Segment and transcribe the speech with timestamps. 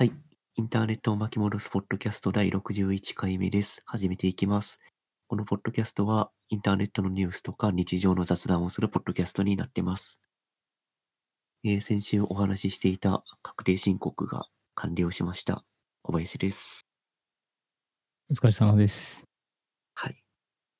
[0.00, 0.12] はい。
[0.56, 3.82] インターネットを巻き戻すポッドキャスト第61回目です。
[3.84, 4.80] 始めていきます。
[5.28, 10.18] このポッドキャストは、インターネットのニュースとか日常の雑談をするポッドキャストになってます。
[11.64, 15.66] えー先週お話ししていた確定申告が完了しました。
[16.00, 16.86] 小林です。
[18.30, 19.22] お疲れ様です。
[19.92, 20.16] はい。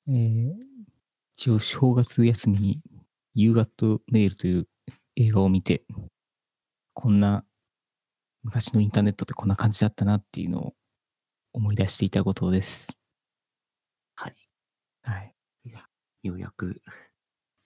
[0.07, 0.53] えー、
[1.35, 2.81] 一応正月休みに
[3.35, 4.67] 夕方メールという
[5.15, 5.83] 映画を見て、
[6.95, 7.45] こんな
[8.43, 10.73] 昔のインターネットってこんな感じだったなっていうのを
[11.53, 12.89] 思い出していたことです。
[14.15, 14.35] はい。
[15.03, 15.33] はい。
[16.23, 16.81] ようやく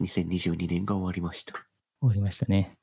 [0.02, 1.54] 2022年が終わりました。
[2.00, 2.78] 終わりましたね。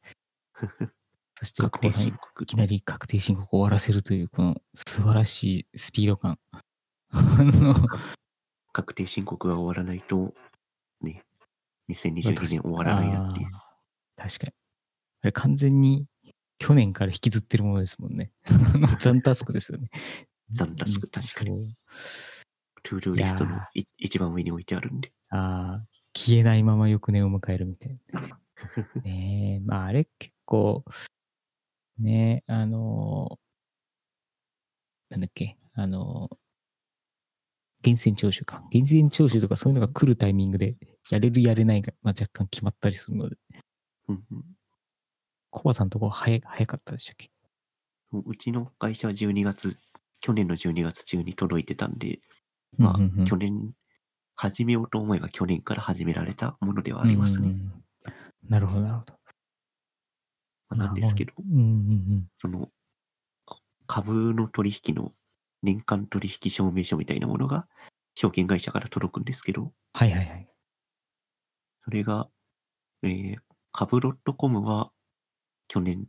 [1.35, 2.47] そして、い。
[2.47, 6.39] きなり確定申告を終わらせるという、この素晴らしいスピード感。
[8.73, 10.35] 確定申告が終わらないと、
[11.01, 11.25] ね、
[11.89, 13.51] 2022年終わらないなっていう。
[14.17, 14.53] 確かに。
[15.23, 16.07] あれ完全に
[16.63, 18.31] 去年から引きずってるものですもんね。
[19.01, 19.91] 残タスクですよね。
[20.53, 21.75] 残タスク確かに
[22.85, 23.61] ToDo リストの
[23.99, 25.13] 一番上に置いてあるんで。
[25.31, 28.41] ああ、消えないまま翌年を迎えるみたいな。
[29.03, 30.85] ねえ、まああれ結構、
[31.99, 36.37] ねえ、あのーなんだっけ、あのー
[37.85, 38.59] 源泉徴収か。
[38.73, 40.77] 源泉徴収とかそういうのが来るタイミングで、
[41.11, 43.37] やれるやれないが、まあ、若干決まったりするので、
[44.09, 44.45] うんうん
[45.53, 47.31] コバさんとこ早い早かったでしたっけ？
[48.11, 49.79] そううちの会社は12月、
[50.21, 52.21] 去年の12月中に届いてたんで、
[52.79, 53.73] まあ、うんうんうん去年、
[54.35, 57.49] 始めようと思えば去年から始められたものではありますね。
[57.49, 57.83] うんうんうん
[58.49, 59.15] なるほど、なるほど。
[60.71, 62.69] まあなんですけど、うんうんその、
[63.47, 63.57] あ
[63.87, 65.13] 株の取引の
[65.63, 67.69] 年間取引証明書みたいなものが、
[68.17, 70.49] 証券会社から届くんですけど、はいはいはい。
[71.85, 72.29] それが、
[73.05, 73.37] えー、
[73.71, 74.91] 株ロットコムは、
[75.73, 76.05] 去年、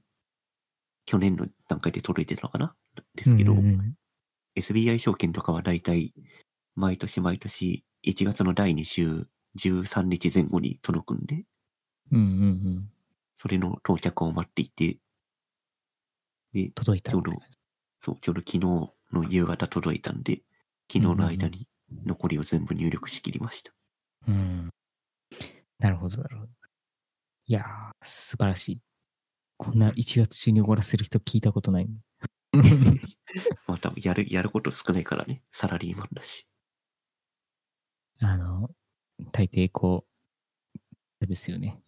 [1.06, 2.75] 去年の段階で届いてたのかな？
[3.16, 3.94] ですけど、うんうんうん
[4.56, 6.14] SBI 証券とかはだいたい
[6.75, 9.25] 毎年毎年1月の第2週
[9.58, 11.46] 13日前後に届くんで、
[12.12, 12.25] うんうんう
[12.81, 12.90] ん。
[13.34, 15.00] それの到着を待っていて、
[16.53, 17.31] で、届いたちょうど
[18.00, 20.44] そう、ちょうど昨日の夕方届いたんで、
[20.91, 21.68] 昨日の間に
[22.06, 23.72] 残りを全部入力しきりました。
[24.28, 24.69] うん。
[25.79, 26.52] なるほど、なるほど。
[27.47, 27.66] いやー、
[28.03, 28.81] 素晴らしい。
[29.63, 31.94] こんな1月中に終わらせる人聞いたことないんで。
[33.66, 36.46] まあ多分やる、やること少ないからね、サラリーマンだし。
[38.19, 38.69] あの、
[39.31, 40.79] 大抵こう、
[41.22, 41.81] あれですよね。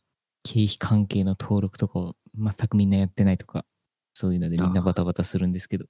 [0.43, 3.65] 経費関係の登録とかを全くみんなやってないとか、
[4.13, 5.85] そういうのでみんなバタバタするんですけど、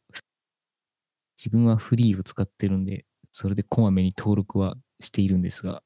[1.38, 5.84] 自分はフリーを使ってるんで、それでこまめに登録はしているんですが、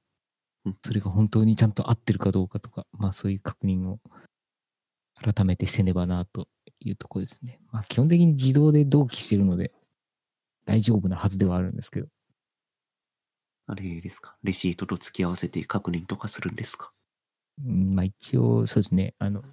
[0.66, 4.00] うんそれが本当にちゃんと合ってるかどうかとか、まあそういう確認を
[5.22, 6.48] 改めてせねばなと
[6.80, 7.60] いうところですね。
[7.72, 9.72] まあ基本的に自動で同期してるので
[10.66, 12.08] 大丈夫なはずではあるんですけど、
[13.68, 16.92] あれですか、レシートと付き合わせて確認とかするんですか？
[17.66, 19.44] うんまあ一応そうですね、あの、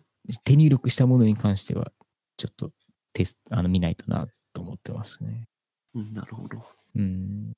[0.44, 1.90] 手入力したものに関しては
[2.36, 2.70] ちょっと
[3.12, 5.48] テスト、あの見ないとなと思ってますね。
[5.94, 6.62] うん、なるほど。
[6.94, 7.52] うん。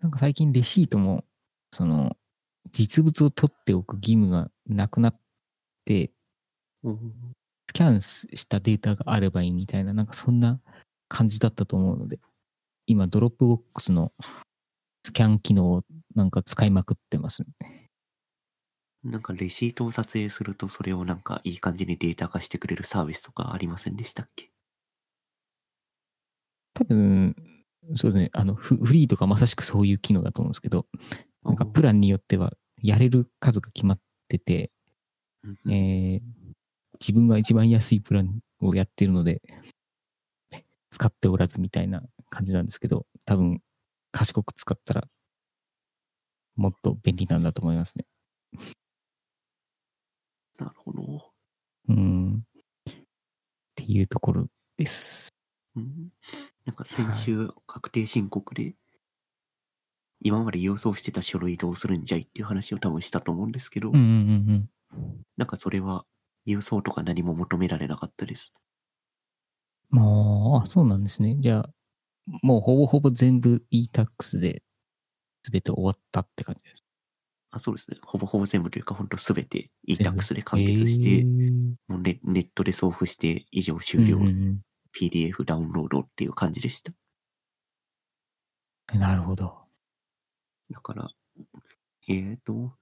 [0.00, 1.24] なんか最近レシートも、
[1.70, 2.16] その、
[2.72, 5.20] 実物を取っておく義務がなくなっ
[5.86, 10.60] スキャンしたデータがあればいいみたいな、なんかそんな
[11.08, 12.20] 感じだったと思うので、
[12.86, 14.12] 今、 Dropbox の
[15.04, 15.82] スキャン機能を
[16.14, 17.88] なんか使いまくってますね。
[19.02, 24.50] なんかレシートを撮影するとそれをなんかいい感じにデータ化してくれるサービスとかありませんでしたっけ？
[26.72, 27.36] 多分、
[27.94, 30.86] そうですね、あの、フ freee とかまさしくそういう機能だと思うんですけど、
[31.42, 34.70] なんかプランによってはやれる数が決まってて、
[35.66, 36.20] えー
[37.00, 39.42] 自分が一番安いプランをやってるので、
[40.90, 43.60] 使っておらずみたいな感じなんですけど、多分、
[44.12, 45.08] 賢く使ったら、
[46.56, 48.06] もっと便利なんだと思いますね。
[50.58, 51.32] なるほど。
[51.88, 52.46] うん。
[52.88, 52.94] っ
[53.74, 55.28] ていうところです。
[55.76, 56.12] うん
[56.64, 58.74] なんか先週確定申告で、
[60.20, 64.04] 今まで郵送してた書類どうするんじゃいっていう話を多分したと思うんですけど、うんうんう
[64.54, 64.70] ん
[65.36, 66.04] なんかそれは
[66.46, 68.52] 郵送とか何も求められなかったです。
[69.92, 69.98] うん。
[70.00, 71.36] まあ、あ、そうなんですね。
[71.38, 71.70] じゃあ、
[72.42, 74.62] もうほぼほぼ全部 e-tax で
[75.42, 76.82] 全て終わったって感じです。
[77.50, 77.98] あ、そうですね。
[78.02, 84.60] ほぼほぼ全部というか、ほんとすべて e-tax で完結して、えーもうネネットで送付して以上終了、うんうんうん
[84.96, 86.92] PDF ダウンロードっていう感じでした。
[88.96, 89.64] なるほど。
[90.70, 91.10] だから、
[92.08, 92.76] えっ、と、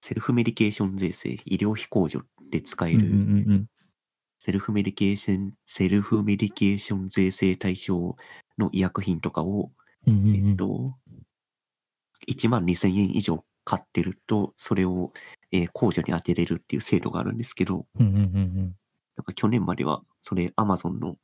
[0.00, 3.66] セルフメディケーション税制、医療費控除で使えるうん
[4.38, 8.16] セルフメディケーション、セルフメディケーション税制対象
[8.58, 9.72] の医薬品とかを、
[10.06, 10.50] うんうんうん。
[10.50, 10.94] えっと、
[12.28, 15.12] 1万2000円以上買ってると、それを、
[15.50, 18.74] えー控除に当てれるっていう制度があるんですけど、うんうんうん
[19.16, 21.16] なんか去年までは、それ Amazon の、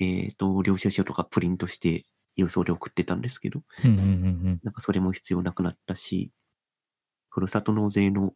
[0.00, 2.06] えっと、領収書とかプリントして
[2.38, 4.60] 郵送で送ってたんですけど、うんうんうんうん。
[4.62, 6.30] なんかそれも必要なくなったし、
[7.34, 8.32] ふるさと納税の、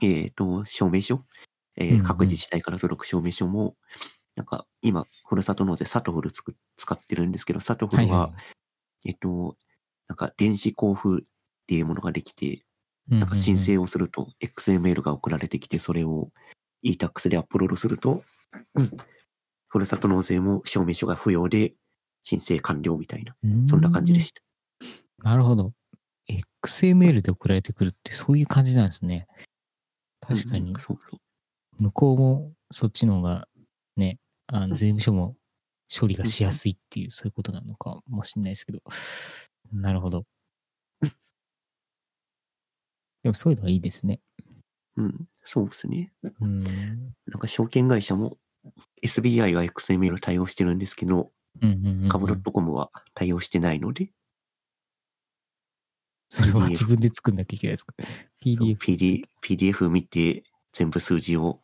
[0.00, 1.24] えっ、と、証明書、
[1.76, 3.74] えーうんうん各自治体から届く証明書も、
[4.36, 8.32] なんか今、ふるさと納税さとふるつく使ってるんですけど、さとふるは、
[9.04, 9.56] えっ、と、
[10.06, 11.26] なんか電子交付っ
[11.66, 12.62] ていうものができて、い。
[13.08, 16.30] なんか申請をすると XML が送られてきて、それを
[16.82, 18.22] e-tax でアップロードすると、
[18.76, 18.96] うん
[19.66, 21.74] ふるさと納税も証明書が不要で
[22.24, 23.34] 申請完了みたいな、
[23.68, 24.42] そんな感じでした。
[25.22, 25.72] なるほど。
[26.64, 29.26] XML で送られてくるってそういう感じなんですね。
[30.20, 30.74] 確かに。
[31.78, 33.48] 向こうもそっちの方が
[33.96, 35.36] ね、あの税務署も
[35.92, 38.80] 処理がしやすいっていう、そういうことなのかもしれないですけど。
[39.72, 40.24] なるほど。
[43.22, 44.20] でもそういうのはいいですね。
[44.96, 46.12] うん、そうですね。
[46.40, 46.62] うん。
[46.62, 48.38] なんか証券会社も
[49.02, 54.12] SBI は XML 対応してるんですけど、うんうんうんうん株ドットコムは対応してないので、
[56.30, 57.94] それは PDF 自分で作んなきゃいけないですか
[58.42, 58.78] ?PDF。
[58.78, 61.60] PD PDF 見て全部数字を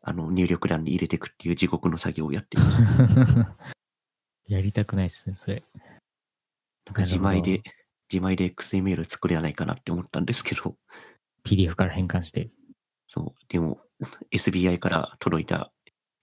[0.00, 3.46] あの入力欄に入れていくっていう地獄の作業をやってます。
[4.46, 5.64] やりたくないですね、それ。
[6.86, 7.62] なんか自前で、
[8.12, 10.76] 自前で XML 作れないかなって思ったんですけど、
[11.44, 12.50] PDF から変換して。
[13.08, 13.80] そう、でも
[14.30, 15.72] SBI から届いた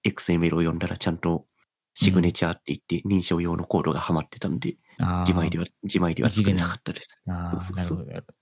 [0.06, 1.46] XML を読んだらちゃんと
[1.94, 4.78] シグネチャーって言って認証用のコードがはまってたんで。
[5.02, 7.10] 自前では、自前では作れなかったです。
[7.28, 8.34] ああ、なるほど、なるほど。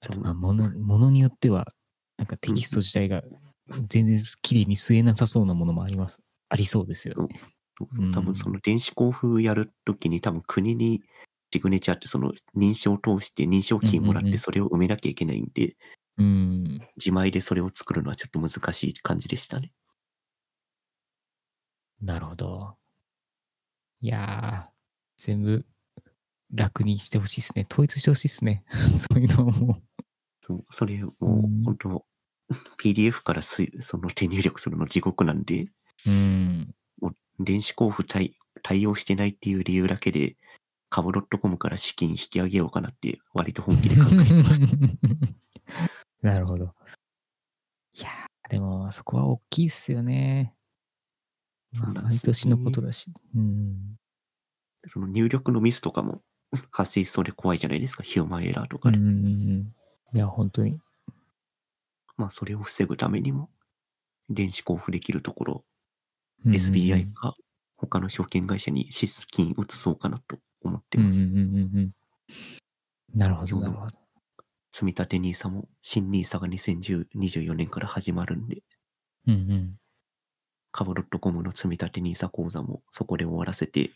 [0.00, 1.72] あと、まあ、もの、ものによっては、
[2.18, 3.22] なんかテキスト自体が
[3.88, 6.20] 全然綺麗に吸えなさそうなものもあります。
[6.48, 7.40] ありそうですよね。
[8.12, 11.02] 多分その電子交付やるときに多分国に
[11.52, 15.76] シグネチャーってその認証を通して認証キーもらっうんうんうんてそれを埋めなきゃいけないんで、
[16.18, 16.80] うん。
[16.96, 19.72] 自前でそれを作るのはちょっと難しい感じでしたね。
[22.00, 22.76] なるほど。
[24.00, 24.71] いやー、
[25.22, 25.64] 全部
[26.52, 27.66] 楽にしてほしいですね。
[27.70, 28.64] 統一してほしいですね。
[28.70, 29.82] そういうのはも
[30.40, 32.04] そうそれをうん本当
[32.78, 35.70] PDF からすその手入力するの地獄なんで、う。
[36.08, 36.74] うん。
[37.38, 40.36] 電子交付対対応してないっていう理由だけで、
[40.90, 44.60] 株ドットコムから資金引き上げようかなって割と本気で考えてます。
[46.20, 46.74] なるほど。
[47.94, 50.54] いやー、でも、そこは大きいっすよね。
[51.72, 53.10] まあ毎年のことだし。
[53.34, 53.96] うん。
[54.86, 56.22] その入力のミスとかも
[56.70, 58.98] 発生しそうで怖いじゃないですか、ヒューマンエラーとかで。
[58.98, 60.78] いや、本当に。
[62.16, 63.50] まあ、それを防ぐためにも、
[64.28, 65.64] 電子交付できるところ、
[66.44, 67.36] SBI か
[67.76, 71.20] 他の証券会社に資金移そうかなと思ってます。
[71.20, 71.92] うんうんうんうんうん。
[73.14, 73.92] なるほど、なるほど。
[74.72, 78.62] 積立 NISA も新 NISA が2024年から始まるんで、
[79.26, 79.76] うんうん。
[80.70, 83.92] 株ドットコムの積立 NISA 講座もそこで終わらせて、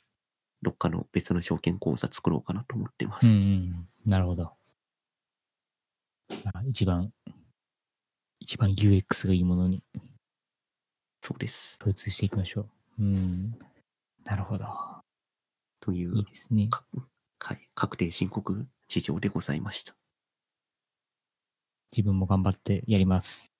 [0.62, 3.26] どっかの別の証券口座作ろうかなと思ってます。
[3.26, 3.88] うんうん。
[4.04, 4.52] なるほど。
[6.44, 7.12] まあ、一番、
[8.40, 9.82] 一番 UX がいいものに
[11.26, 11.76] そうです。
[11.80, 12.68] 統一していきましょ
[13.00, 13.02] う。
[13.02, 13.58] うん。
[14.25, 14.68] なるほど。
[15.80, 16.68] といういいですね。
[16.68, 16.84] か
[17.40, 19.96] はい、確定申告事情でございました。
[21.90, 23.52] 自分も頑張ってやります。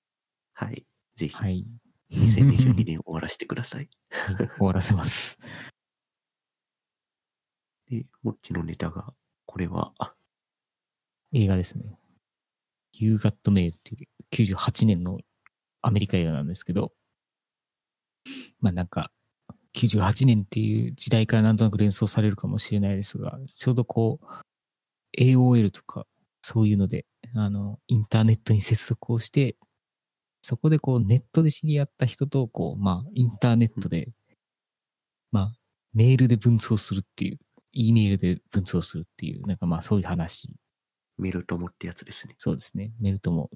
[0.53, 0.85] はい。
[1.17, 1.65] ぜひ、はい。
[2.13, 3.89] 2022年終わらせてください。
[4.11, 5.37] はい終わらせます。
[7.89, 9.13] で、もっちのネタが、
[9.45, 10.13] これは、あ
[11.33, 11.97] 映画ですね。
[12.93, 15.19] You Got Mail っていう98年の
[15.81, 16.91] アメリカ映画なんですけど、
[18.59, 19.11] まあなんか、
[19.75, 26.05] 98年っていう時代からなんとなく連想されるかもしれないですが、ちょうどこう、AOL とか、
[26.41, 29.55] そういうので、あの、インターネットに接続をして、
[30.41, 34.09] そこでこう、ネットで知り合った人と、こう、まあ、インターネットで、
[35.31, 35.53] まあ、
[35.93, 37.39] メールで文通するっていう、
[37.71, 40.55] E メールで文通するっていう、なんかまあそういう話
[41.17, 42.35] メルトモってやつですね。
[42.37, 42.93] そうですね。
[42.99, 43.49] メルトも。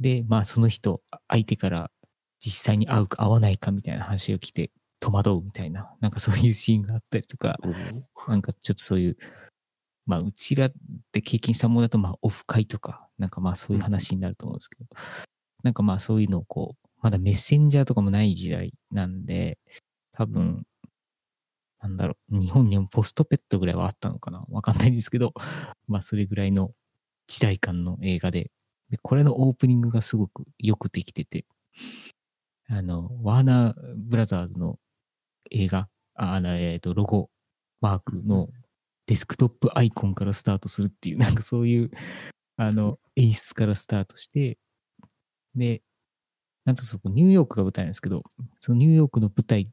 [0.00, 1.90] で、まあその人、相手から
[2.40, 7.58] 実際に会うか会わないかみたいな話が来て戸惑うみたいな、なんかそういうシーンがあったりとか、
[8.28, 9.16] なんかちょっとそういう、
[10.04, 10.68] まあうちら
[11.12, 14.86] で経験したものだと、まあオフ会とか、なんかまあそういう話になると思うんですけど、
[15.62, 19.58] なんかまあそういうのをこう、まだメッセンジャーとかもない時代なんで、
[20.12, 20.66] 多分、
[21.82, 24.44] なんだろう、日本にもポストペットぐらいはあったのかな？
[24.50, 25.34] わかんないんですけど、
[25.88, 26.72] まあそれぐらいの
[27.26, 28.50] 時代感の映画で、
[28.90, 31.44] でこれのオープニングがすごくよくできてて、
[32.68, 34.78] あの、ワーナーブラザーズの
[35.50, 37.30] 映画、あの、えっ、と、ロゴ、
[37.80, 38.48] マークの
[39.06, 41.90] デスクトップアイコンからスタートするっていう、 なんかそういう、
[42.56, 44.58] あの、演出からスタートして、
[45.54, 45.82] で、
[46.64, 48.24] なんとそこニューヨークが舞台なんですけど、
[48.60, 49.70] そのニューヨークの舞台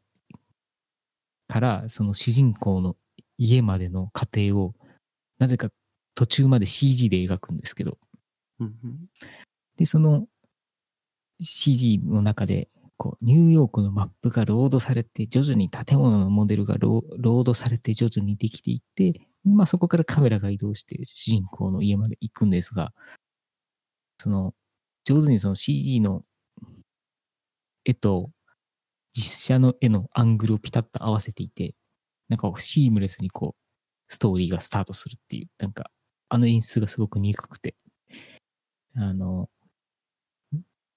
[1.47, 2.95] から、その主人公の
[3.37, 4.73] 家までの過程を、
[5.39, 5.69] なぜか
[6.15, 7.97] 途中まで CG で描くんですけど、
[8.59, 8.97] うんうん。
[9.77, 10.27] で、その
[11.41, 22.93] CG の中で、こう、ニューヨークのマップがロードされて、徐々に建物のモデルがローロードされて徐々にできていって、まあそこからカメラが移動して主人公の家まで行くんですが、
[24.17, 24.53] その、
[25.05, 26.23] 上手にその CG の
[27.85, 28.31] 絵と
[29.13, 31.75] 実写の絵のアングルをピタッと合わせていて、
[32.29, 33.63] なんかシームレスにこう、
[34.07, 35.91] ストーリーがスタートするっていう、なんか、
[36.29, 37.75] あの演出がすごく憎くて、
[38.95, 39.49] あの、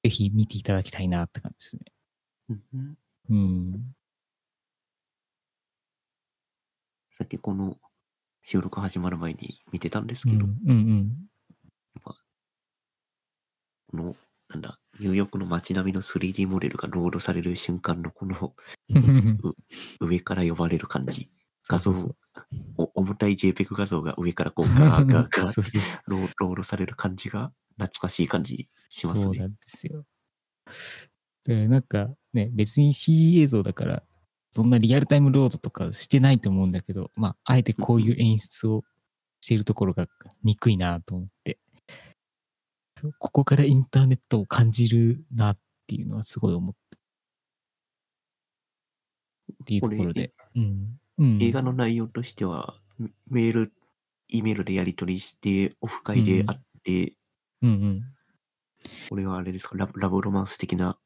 [0.02, 1.82] ぜひ見ていただきたいなって感じですね。
[2.48, 3.96] うんうんうん。
[7.18, 7.76] さっきこの
[8.42, 11.28] 収録始まる前に見てたんですうんけど、うん
[12.02, 12.14] こ
[13.96, 14.16] の、
[14.48, 18.54] なんだ、ニューヨークの街並みの 3D モデルがロードされる瞬間のこの
[18.94, 19.38] うん。
[20.00, 21.30] 上から呼ばれる感じ。
[21.68, 21.92] 画像、
[22.76, 29.22] 重たい JPEG 画像が上からこうガーガーガー ロードされる感じが懐かしい感じしますね。
[29.24, 30.04] そうなんですよ。
[31.44, 34.02] で、なんかね、別に CG 映像だから、
[34.50, 38.84] そんなリアルタイムロードとかしてないと思うんだけど、まあ、あえてこういう演出を
[39.40, 40.08] しているところが
[40.42, 41.58] 憎いなと思って、
[43.18, 46.78] ここからインターネットを感じるなっていうのはすごい思って。
[49.62, 50.32] っていうところで。
[50.54, 51.00] うん。
[51.18, 53.72] うん、映画の内容としては、メメール、
[54.28, 57.14] E メールでやり取りして、オフ会で会って、
[57.62, 58.02] うんうん。
[59.08, 59.76] これはあれですか？
[59.76, 60.98] ラブ、ラブロマンス的な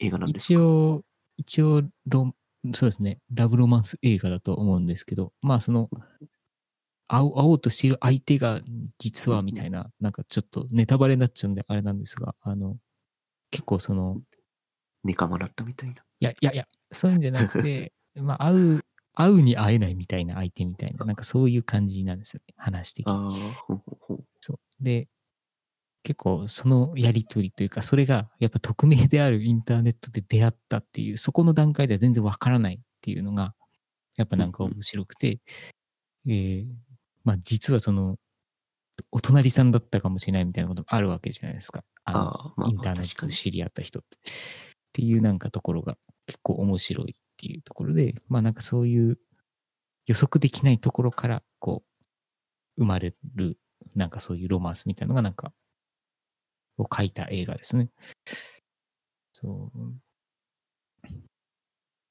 [0.00, 0.54] 映画なんですか？
[0.54, 1.04] 一応、
[1.36, 2.34] 一応ロ、
[2.74, 5.88] そうですね、ラブロマンス映画だと思うんですけど、まあその、
[7.08, 8.60] 会おう会おうとしている相手が
[8.98, 12.76] 実はみたいな、なんかちょっとネタバレになっちゃうんであれなんですが、あの、
[13.50, 14.20] 結構その、
[15.04, 15.96] ネカマだったみたいな。
[15.96, 23.12] いやいやいや、そういうんじゃなくて、 まあ会う、会うに会えないみたいな相手みたいな、なんかそういう感じなんですよね、話的に。
[24.40, 24.58] そう。
[24.80, 25.08] で、
[26.02, 33.54] 結構そのやりとりというか、それがやっぱ匿名であるインターネットで出会ったっていう、そこの段階では全然わからないっていうのが、
[34.16, 35.40] やっぱなんか面白くて、
[36.26, 36.66] えー
[37.24, 38.16] まあ実はその、
[39.10, 41.84] お隣さんだったかもしれないみたいなこともあるわけじゃないですか。
[42.04, 43.16] あのインターネッ。
[43.16, 44.30] トで知り合った人って。
[44.30, 44.32] っ
[44.92, 49.18] ていうなんかところが結構面白いっていうところで、まあなんかそういう
[50.06, 51.82] 予測できないところからこ
[52.76, 53.58] う生まれる
[53.96, 55.52] なんかそういうロマンスみたいなのがなんか
[56.78, 57.90] を書いた映画ですね。
[59.32, 59.78] そう。
[61.08, 61.10] っ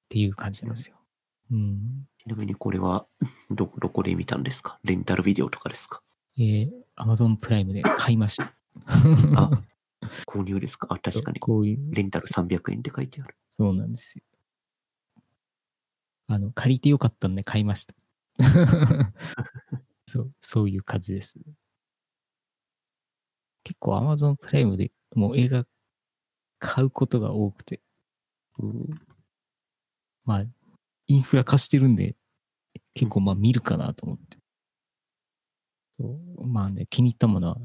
[0.10, 0.96] ていう感じなんですよ。
[1.54, 2.08] うん。
[2.18, 3.06] ちなみにこれは、
[3.52, 4.80] ど、どこで見たんですか？
[4.84, 6.02] レンタルビデオとかですか？
[6.38, 8.54] えー、Amazon プライムで買いました。
[9.38, 9.52] あ、
[10.26, 10.88] 購入ですか？
[10.90, 11.40] あ、確かに。
[11.40, 11.94] こういう。
[11.94, 13.36] レンタル300円って書いてある。
[13.60, 14.24] そうなんですよ。
[16.28, 17.94] あの、借りてよかったんで買いました。
[20.08, 21.38] そう、そういう感じです。
[23.64, 25.66] 結構 Amazon プライムでもう映画
[26.60, 27.82] 買うことが多くて、
[28.60, 28.90] うん
[30.26, 30.46] まあ、
[31.14, 32.16] インフラ化してるんで、
[32.96, 34.40] 結構まあ見るかなと思って。
[35.96, 37.58] そうまあね、気に入ったものは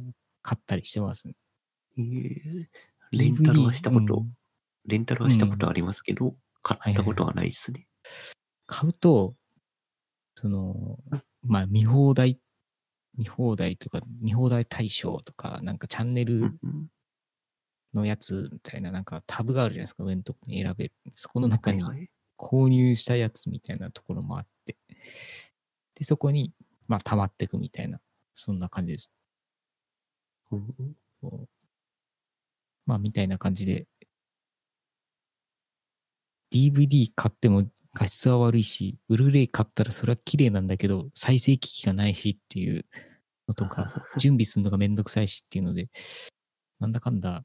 [0.43, 1.35] 買ったりしてますね。
[1.97, 2.67] えー
[3.11, 4.33] レンタルはしたこと、うん
[4.85, 7.89] レンタルはしたことありますけど、買ったことはないですね。
[8.67, 9.35] 買うと、
[10.35, 10.99] その、
[11.43, 12.39] まあ見放題、
[13.17, 16.89] 見放題とか、見放題対象とか、なんかチャンネうルんうん
[17.95, 20.93] のやつみたいな、なんかタブがあるじゃないですか、上のとこに選べる。
[21.11, 22.11] そこの中にはいはい。
[22.39, 24.77] 購入したやつみたいなところもあって、
[25.95, 26.53] で、そこに、
[26.87, 28.01] まあ溜まっていくみたいな、
[28.35, 29.11] そんな感じです。
[30.53, 30.97] うん
[32.87, 33.87] まあみたいな感じで、
[36.51, 37.65] DVD 買っても
[37.95, 42.87] 画質は悪いし、ブルーレイ買ったらそれは綺麗なんだけど、再生機器がないしっていう
[43.49, 45.91] のとか、 準備するのがめんどくさいしっていうので、
[46.79, 47.45] なんだかんだ、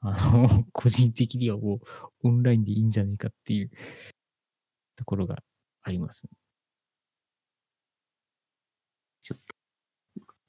[0.00, 1.80] あの、個人的にはもう
[2.24, 3.70] オンラインでいいんじゃねえかっていう
[4.96, 5.38] ところが
[5.82, 6.30] あります、ね。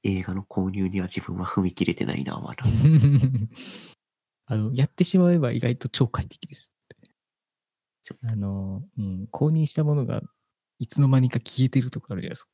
[0.04, 2.64] 映画の購入には自分は踏み切れてないな、まだ。
[4.46, 6.74] あの、やってしまえば意外と超快適です
[8.04, 8.16] ちょ。
[8.24, 10.22] あの、うん、購入したものが
[10.80, 12.50] いつの間にか消えてるとかあるじゃないですか。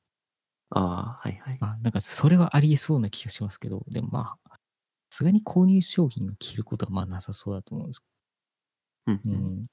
[0.71, 1.57] ああ、はいはい。
[1.61, 4.54] まあ、なんかそれはありえそうな気がしますけど、でもまあ、さ
[5.15, 8.03] すがに購入商品が消えることはまあなさそうだと思うんです
[9.07, 9.31] うんうん。
[9.31, 9.61] うん。
[9.61, 9.63] っ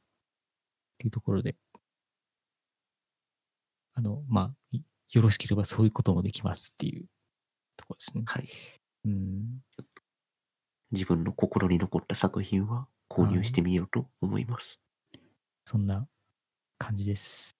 [0.99, 1.57] ていうところで、
[3.95, 7.07] あの、まあ、いよろしければそういうこともできますっていう
[7.77, 8.23] ところですね。
[8.25, 8.49] はい。
[9.05, 9.63] うん。
[10.93, 14.79] 自分の心に残った作品は購入してみようと思います。
[15.65, 16.07] そんな
[16.79, 17.51] 感じです。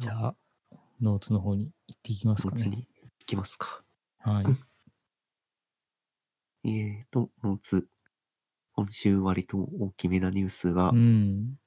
[0.00, 0.34] じゃあ、
[1.02, 2.64] ノーツの方に行っていきますかね。
[2.64, 2.86] 行
[3.26, 3.82] きますか。
[4.18, 4.44] はい。
[6.64, 7.88] えーと、ノーツ。
[8.74, 11.58] 今週割と大きめなニュースが、うん。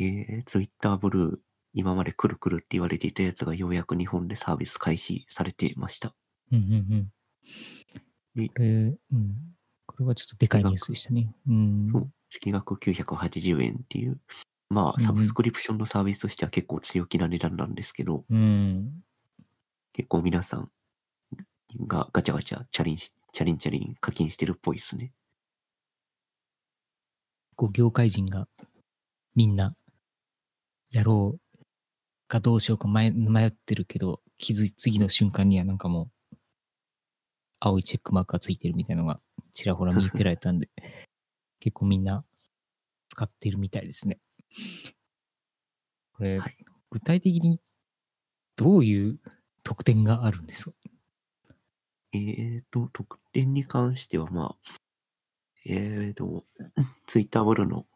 [0.00, 1.38] えー、ツイッターブルー、
[1.74, 6.16] 今までくるくるって言われていたやつがようやく日本でサービス開始されてました。
[6.50, 7.12] うんうんうん。
[8.34, 9.56] でこれ、うん。
[9.86, 11.34] これはちょっとでかいニュースでしたね。
[11.46, 11.90] うん。
[11.92, 14.20] そう月額980円っていう、
[14.70, 19.02] まあ、うんうんサブスクリプションのサービスとしては結構強気な値段なんですけど、うん。
[19.92, 20.70] 結構皆さん
[21.86, 25.12] がガチャガチャ、チャリンし、チャリンチャリン課金してるっぽいですね。
[27.56, 28.46] こう、業界人が
[29.34, 29.74] みんな
[30.90, 31.58] やろう
[32.28, 36.36] かどうしようか迷迷ってるけど、気づい、次の瞬間にはなんかもう、
[37.60, 39.20] 青いチェックマークがついてるみたいなのが
[39.58, 40.68] ちらほら見受けられたんで、
[41.58, 42.24] 結構みんな
[43.08, 44.18] 使ってるみたいですね。
[46.14, 46.56] これ、はい。
[46.90, 47.60] 具体的に
[48.56, 49.20] どういう
[49.62, 50.72] 特典があるんですか？
[52.12, 54.70] えーと、特典に関しては、まあ、
[55.66, 56.44] えーと、
[57.06, 57.86] ツイッターブルーの、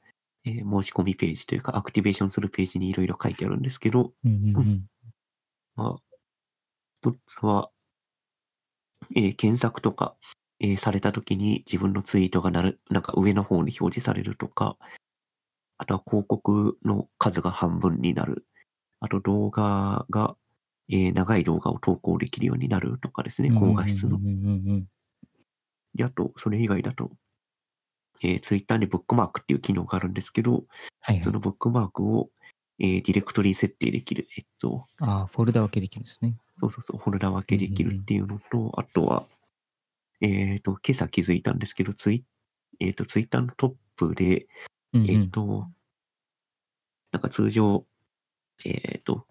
[0.45, 4.91] えー申し込みページというか、アクティベーションするページにいろいろ書いてあるんですけど、うんうんうん。
[5.77, 6.03] まあ、
[7.01, 7.71] 一つは、
[9.17, 10.17] えー検索とか、
[10.61, 14.77] えーされたときに自分のツイートがなる、なんか上の方に表示されるとか、
[15.83, 18.47] あとは広告の数が半分になる。
[19.01, 20.37] あと動画が、
[20.89, 24.21] えー長い動画を投稿できるようになるとかですね、高画質の
[25.97, 27.11] で、あと、それ以外だと、
[28.23, 30.63] えー、ツイッターにブックマークっていう機能があるんですけど、はい
[31.01, 31.23] はい。
[31.23, 32.31] そのブックマークを、
[32.79, 34.29] えーディレクトリー設定できる。
[34.39, 36.37] えっと、ああ、フォルダ分けできるんですね。
[36.61, 39.27] そうそうそう、フォルダ分けできるっていうのと、あとは、
[40.21, 42.25] えっ、と、今朝気づいたんですけど、ツイ
[42.79, 44.47] えっ、と、ツイッターのトップで、
[44.93, 45.69] うんうんえっ、と、
[47.13, 47.85] なんか通常、
[48.65, 49.27] えっ、と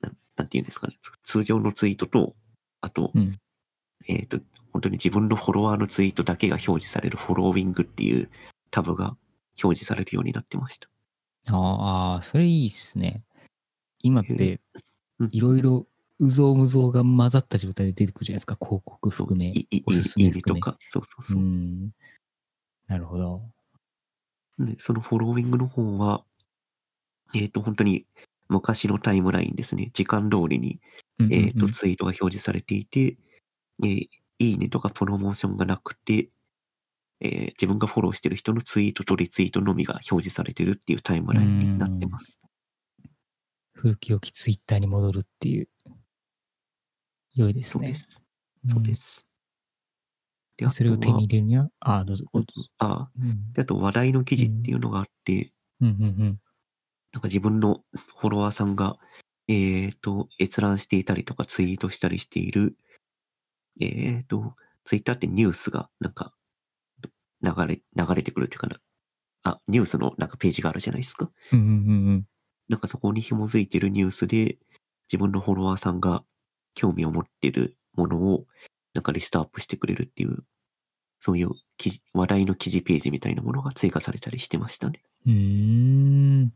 [0.00, 2.34] なん、なんていうんですかね、通常のツイートと、
[2.80, 3.38] あと、うん
[4.06, 4.40] えっ、と、
[4.72, 8.28] 本当に自分のフォロワーのツイートだけが表示されるフォローィングっていう
[8.70, 9.16] タブが
[9.62, 10.88] 表示されるようになってました。
[11.52, 13.22] ああ、それいいっすね。
[14.02, 14.60] 今って
[15.20, 15.86] うん、いろいろ、
[16.18, 18.56] うぞうむぞうが混ざった状態で出てくるじゃないですか。
[18.60, 19.66] 広告含めい。
[19.70, 20.60] いおすすいめ含め。
[20.60, 21.42] とか、そうそううそう。
[21.42, 21.90] ん。
[22.86, 23.42] なるほど。
[24.58, 26.24] で、そのフォローィングの方は、
[27.34, 28.06] えっ、と、本当に
[28.48, 29.90] 昔のタイムラインですね。
[29.92, 30.80] 時間通りに、
[31.30, 33.16] えっ、と、ツイートが表示されていて、
[33.82, 34.08] えー
[34.40, 36.28] いいねとかプロモーションがなくて、
[37.20, 42.40] えー自分がフォローしてる人のツイートとリツイートのみが表示されてるっていうタイムラインになってます。
[43.74, 45.68] 古き良きツイッターに戻るっていう。
[47.34, 47.86] 良いですね。
[47.86, 48.22] そうです。
[48.74, 49.23] そうです。
[50.56, 52.26] でうんそれを手にあ入れるには、ああ、どうぞ。
[52.32, 56.40] とはどうぞあうんであと話題の記事っていうのがあって、うんうんうん。
[57.12, 57.82] なんか自分の
[58.20, 58.96] フォロワーさんが、
[59.48, 62.76] えっ、と、閲覧していたりとかツイートしたりしている、
[63.80, 66.34] えっ、と、ツイッターってニュースがなんか
[67.42, 68.76] 流れ、流れてくるっていうかな。
[69.44, 71.30] あ、ニュースのなんかページがあるじゃないですか。
[71.52, 72.26] うんうんうんうん。
[72.68, 74.58] なんかそこに紐づいてるニュースで、
[75.12, 76.24] 自分のフォロワーさんが
[76.74, 78.46] 興味を持ってるものを、
[78.94, 80.44] なんかリストアップしてくれるっていう、
[81.20, 85.02] そういう記事話題の記事ページみたいなものが追加されたりしてましたね。
[85.26, 86.52] うーん。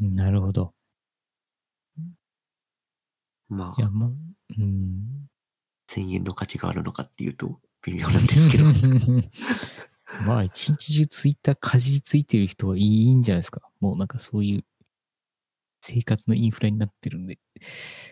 [0.00, 0.72] なるほど。
[3.48, 4.10] まあ、まあ、
[4.58, 5.28] うん。
[5.88, 8.64] 1000円の価値があるのかっていうと、微妙なんですけど。
[10.26, 13.60] まあ、一日中ツイッターかじりついてる人はいいんじゃないですか。
[13.80, 14.64] もうなんかそういう
[15.80, 17.38] 生活のインフラになってるんで。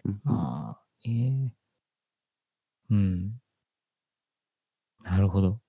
[0.05, 1.53] うんああ、ええ
[2.91, 3.41] うん。
[5.03, 5.61] なるほど。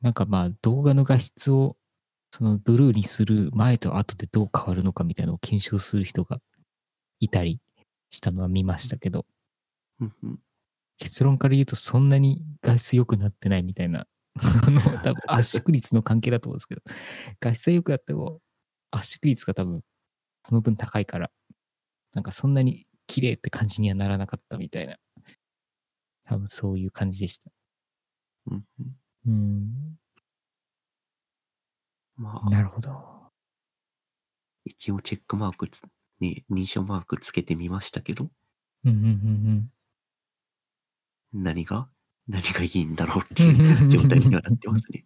[0.00, 1.76] なんかまあ動画の画質を
[2.30, 6.38] そのブルーにする前と後でどう変わるのかみたいなのを検証する人が
[7.18, 7.60] いたり
[8.08, 9.26] したのは見ましたけど、
[10.00, 10.38] うんうん
[11.00, 14.06] 結論から言うとそんなに画質良くなってないみたいな、
[14.66, 16.82] あの、 多分圧縮率の関係だと思うんですけど、
[17.40, 18.40] 画質は良くなっても
[18.90, 19.82] 圧縮率が多分
[20.44, 21.30] その分高いから、
[22.12, 24.98] なんかそんなに綺麗って感じにはならなかったみたいな、
[26.30, 27.50] 多分そういう感じでした。
[28.52, 29.98] うんうんうん、
[32.16, 32.90] まあ、なるほど。
[34.64, 35.82] 一応チェックマークつ、
[36.20, 38.30] ね、認証マークつけてみましたけど、
[38.84, 39.70] うんうんうん
[41.34, 41.42] うん。
[41.42, 41.88] 何が？
[42.28, 45.04] 何がいいんだろうっていう状態にはなってますね。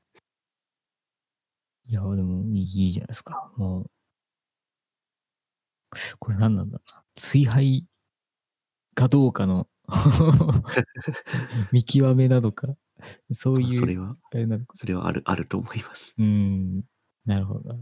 [1.87, 3.51] いや、でもいいいいじゃないですか。
[3.57, 3.91] もう、
[6.19, 7.03] これ何なんだろうな。
[7.15, 7.87] 追廃
[8.95, 9.67] かどうかの
[11.73, 12.69] 見極めなのか、
[13.33, 14.77] そういう、それは、あれなのか。
[14.79, 16.15] それはある、あると思います。
[16.19, 16.83] うん、
[17.25, 17.79] なるほど。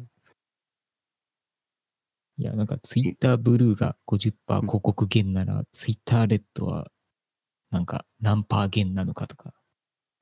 [2.38, 6.90] いや、なんかツイッターブルーが50%広告減なら、ツイッターレッドは
[7.70, 9.52] なんか何パー減なのかとか、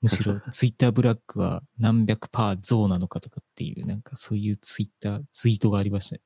[0.00, 6.22] むしろツイッターブラックは何百パー増なのかとかっていう、なんかそういうツイッター、ツイートがありましたね。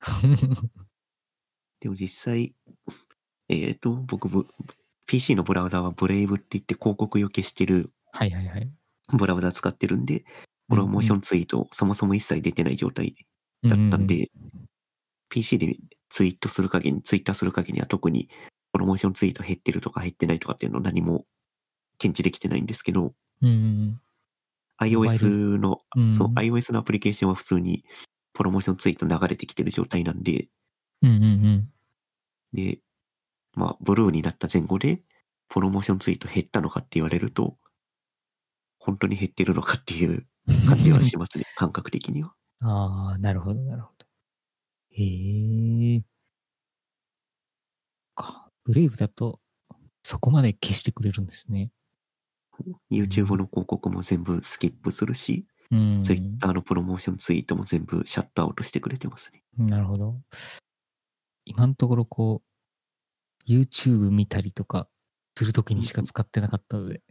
[1.80, 2.54] でも実際、
[3.50, 4.46] えっ、と、僕、ブ
[5.06, 8.70] PC のブラウザはブレイブって言って広告よけしてるはいはいはい。
[9.12, 10.24] ブラウザ使ってるんで、
[10.68, 13.16] プロモーションツイート、そもそも一切出てない状態
[13.64, 14.30] だったんで、
[15.28, 15.76] PC で
[16.10, 18.28] ツイートする限り、ツイッターする限りは特に
[18.72, 21.24] プロモーションツイート減ってるとか減ってないとかっていうのを何も
[21.98, 24.00] 検知できてないんですけど、うんうん、
[24.80, 27.84] iOS の、うんそう、iOS のアプリケーションは普通に
[28.32, 30.48] プロモーションツイート流れてきてる状態なんで、
[31.02, 31.68] うんうんうん。
[32.52, 32.78] で、
[33.54, 35.02] まあ、ブルーになった前後で、
[35.48, 37.56] プロモーションツイート減ったのかって言われると、
[38.78, 40.26] 本当に減ってるのかっていう
[40.66, 42.34] 感じはしますね、 感覚的には。
[42.60, 44.06] ああ、なるほど、なるほど。
[44.90, 46.04] へえ。
[48.14, 48.50] か。
[48.64, 49.40] Brave だと、
[50.02, 51.70] そこまで消してくれるんですね。
[52.90, 56.04] YouTube の広告も全部スキップするし、うん。
[56.04, 59.42] Twitter のプロモーションツイートも全部シャットアウトしてくれてますね。
[59.56, 60.20] なるほど。
[61.44, 62.49] 今のところこう、
[63.50, 64.88] YouTube 見たりとか
[65.36, 67.02] するときにしか使ってなかったので、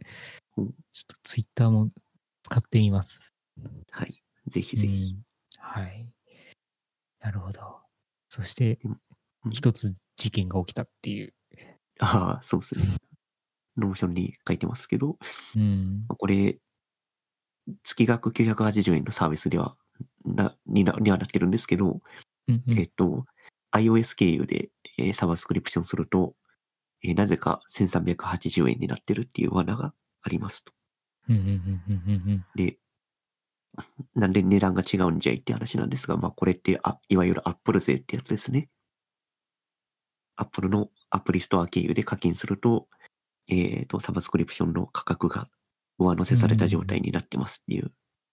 [0.56, 1.90] うんちょっと Twitter も
[2.42, 3.34] 使ってみます。
[3.90, 4.22] はい。
[4.46, 5.12] ぜひぜひ。
[5.12, 5.22] うん
[5.62, 6.08] はい。
[7.20, 7.60] なるほど。
[8.28, 8.78] そして
[9.44, 11.34] うん、一つ事件が起きたっていう。
[11.98, 12.84] ああ、そうですね。
[13.76, 15.18] Notion に書いてますけど、
[15.54, 16.04] うん。
[16.08, 16.58] まあこれ、
[17.84, 19.76] 月額980円のサービスでは、
[20.24, 22.00] な、にな、にはなってるんですけど、
[22.48, 23.26] うんうんえっと、
[23.72, 26.34] iOS 経由で、えーサブスクリプションすると、
[27.02, 30.72] えーなぜか1380円になってるっていう罠がありますと。
[32.54, 32.78] で、
[34.14, 38.68] なんで値段が違うんじゃいって話なんですが、まあこれって、あ、いわゆる Apple 税ってやつですね。
[40.36, 42.88] Apple のアプリストア経由で課金すると、
[43.48, 45.46] えっ、と、サブスクリプションの価格が
[45.98, 47.92] 上乗せされた状態になってますっていう、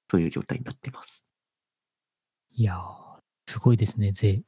[0.10, 1.25] そういう状態になってます。
[2.51, 4.41] いやー、すごいですね、税。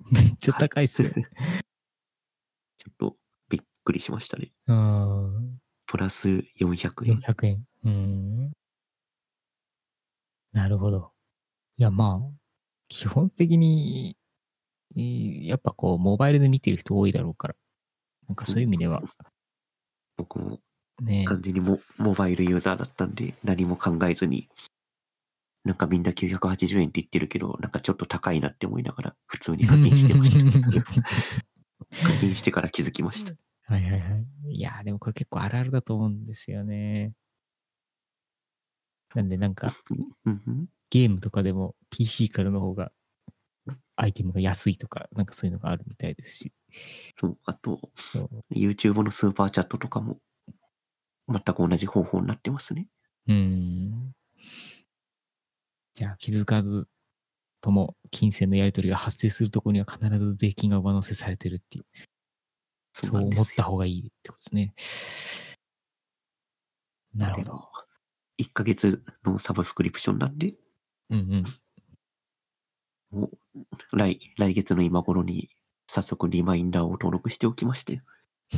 [0.12, 1.10] めっちゃ高いっすよ。
[1.10, 3.16] ちょっと
[3.48, 4.52] びっくりしましたね。
[4.66, 5.60] うん。
[5.86, 7.18] プラス400円。
[7.18, 7.66] 400円。
[7.84, 8.52] うん。
[10.52, 11.12] なるほど。
[11.76, 12.36] いや、まあ、
[12.88, 14.16] 基本的に、
[14.96, 17.56] えーやっぱこう、モバイルで見てる人多いだろうから、
[18.28, 19.02] なんかそういう意味では、
[20.16, 20.60] 僕も
[21.02, 24.48] ね、完全にモモバイルユーザーだったんで、何も考えずに、
[25.66, 30.92] なんかみんな980円って言ってるけど、なんかちょっと高いなって思いながら、普通に課金してました。
[30.92, 33.32] 課金してから気づきました。
[33.64, 34.06] はいはいは
[34.46, 34.54] い。
[34.54, 37.14] いやー、でもこれ結構あるあるだと思うんですよね。
[39.16, 39.74] なんでなんか、
[40.88, 42.92] ゲームとかでも PC からの方が、
[43.96, 46.52] アイテムが安いとか、なんかそういうのがあるみたいですし。
[47.16, 47.90] そう、あと、
[48.54, 50.20] YouTube のスーパーチャットとかも、
[51.28, 52.86] 全く同じ方法になってますね。
[53.26, 54.12] うーん。
[55.96, 56.86] じゃあ気づかず
[57.62, 61.86] とも金銭のやり取りが発生するところには必ず税金が上乗せされてるっていう、
[62.92, 64.74] そそう思った方がいいってことですね。
[67.14, 67.68] なるほど。
[68.38, 70.54] 1ヶ月のサブスクリプションなんで、
[71.08, 71.44] うん
[73.12, 73.18] うん。
[73.18, 75.48] もう来、来月の今頃に
[75.88, 78.02] 早速リマインダーを登録しておきまして、
[78.52, 78.56] ウ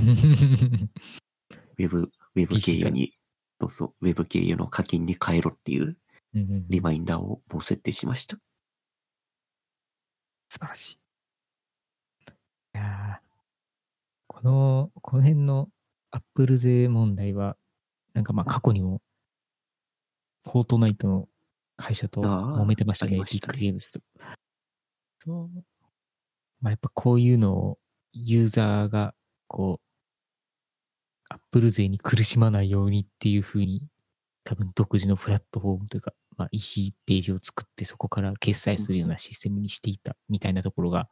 [1.79, 3.17] ェブ、ウェブ経由に、
[3.61, 5.97] そうそう、ウェブ経由の課金に変えろっていう
[6.35, 8.37] リマインダーをもう設定しました。
[10.49, 10.99] 素晴らしい。
[12.75, 13.29] いやー
[14.27, 15.69] この、この辺の
[16.11, 17.57] アップル税問題は、
[18.15, 19.03] なんかまあ過去にも、
[20.45, 21.29] フォートナイトの
[21.77, 24.01] 会社と揉めてましたね、ありましたねビッグゲームズと。
[25.19, 25.51] そう。
[26.61, 27.79] まあやっぱこういうのを
[28.13, 29.15] ユーザーが、
[29.49, 29.89] こう、
[31.31, 33.83] アップル税に苦しまないようにっていうふうに、
[34.49, 41.11] 多分独自のプラットフォームというか、まあ、EC ページを作ってそこから決済するようなシステムにしていたみたいなところが、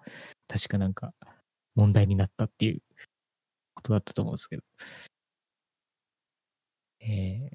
[0.48, 1.12] 確かなんか
[1.74, 2.80] 問題になったっていう
[3.74, 4.62] ことだったと思うんですけど。
[7.00, 7.50] え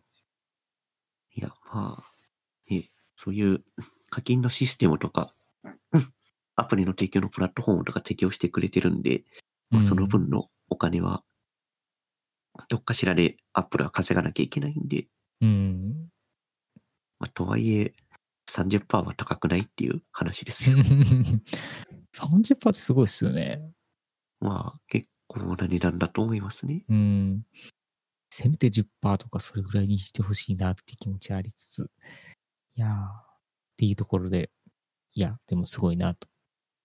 [1.34, 2.04] いや、まあ、
[2.72, 3.64] ね、そういう
[4.12, 5.34] 課金のシステムとか、
[5.94, 6.14] うん
[6.58, 9.24] アプリの提供のプラットフォームとか提供してくれてるんで、ー
[9.72, 11.24] まあ、そのうん分のお金は
[12.70, 15.08] どっかしらで Apple は稼がなきゃいけないんで、
[15.42, 16.10] うん。
[17.20, 17.94] まあ、とはいえ、
[18.50, 20.78] 30%は高くないっていう話ですよ。
[22.14, 23.62] 30%ってすごいですよね。
[24.40, 26.84] まあ、結構な値段だと思いますね。
[26.90, 27.44] うん。
[28.30, 31.92] せめて10%とかそれぐらいにしてほしいなって気持ちはありつつ。
[32.76, 33.38] いやー、っ
[33.78, 34.52] ていうところで、
[35.14, 36.28] いや、でもすごいなと。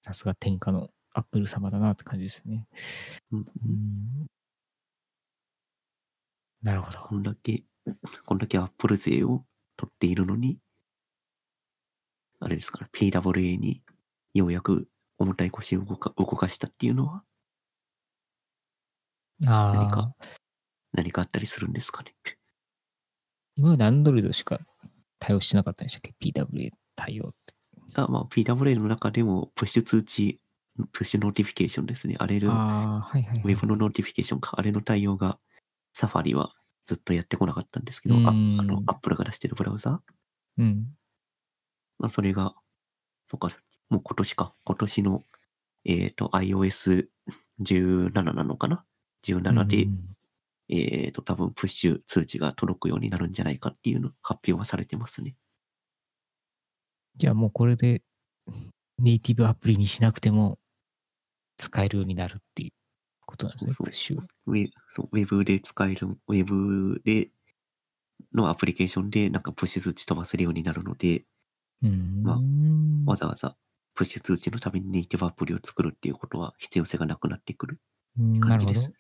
[0.00, 2.68] さすが天下のアップル様だなって感じですよね。
[3.32, 4.26] うんうん。
[6.62, 6.98] なるほど。
[6.98, 7.64] こんだけ、
[8.24, 9.44] こんだけ Apple 税を
[9.76, 10.58] 取っているのに、
[12.40, 13.82] あれですから、PWA に
[14.34, 17.22] ようやく重たい腰を動か動かしたっていうのは
[19.40, 20.14] 何か、
[20.92, 22.14] 何かあったりするんですかね？
[23.54, 24.58] 今まで Android しか
[25.18, 27.54] 対応してなかったんでしたっけ ?PWA 対応って。
[27.94, 30.40] あまあ、PWA の中でも、プッシュ通知、
[30.92, 32.16] push notification ですね。
[32.18, 33.54] あれる、ウああ、はいはい、はい。
[33.54, 35.38] ェブの notification か、あれの対応が、
[35.94, 36.54] Safari は
[36.86, 40.00] ずっとやってこなかったんですけど、ああうんの、Apple が出してるブラウザ
[40.58, 40.86] うん。
[41.98, 42.54] まあ、それが、
[43.26, 43.48] そっか、
[43.90, 44.54] もう今年か。
[44.64, 45.24] 今年の、
[45.84, 48.84] えっ、と、iOS17 なのかな
[49.24, 50.16] ?17 で、うん
[50.68, 55.36] えっ、と、多分プッシュ通知が届くようになるんじゃないかっていうの、発表はされてますね。
[57.16, 58.02] じゃあもうこれで
[58.98, 60.58] ネイティブアプリにしなくても
[61.56, 62.72] 使えるようになるっていう
[63.26, 64.24] ことなんですね、そうプッシュは。
[64.46, 67.30] ウェそうウェブで使える、ウェブで、
[68.34, 71.26] のアプリケーションでなんかプッシュ通知飛ばせるようになるので、
[71.82, 72.22] うん。
[72.22, 72.34] ま
[73.06, 73.56] あわざわざ
[73.94, 77.80] プッシュ通知のためにネイティブアプリを作るっていうことは必要性がなくなってくる
[78.40, 78.92] 感じです。。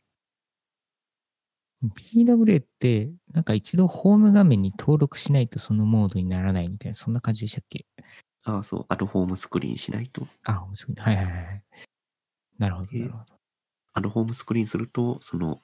[1.94, 7.86] PWA って、なんか一度ホーム画面に登録しないとそのモードにならないみたいな、そんな感じでしたっけ？
[8.44, 10.26] ああ、そう、アドホームスクリーンしないと。
[10.44, 11.64] あ、すごいはいはいはい。
[12.58, 13.35] なるほど、えなるほど。
[13.96, 15.62] アドホームスクリーンすると、その、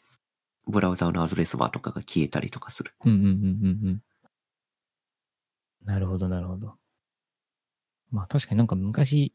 [0.66, 2.94] ブラウザーのアドレスバーとかが消えたりとかする。
[3.04, 4.02] うんうんうんうんうん。
[5.84, 6.78] なるほど、なるほど。
[8.10, 9.34] まあ確かになんか昔、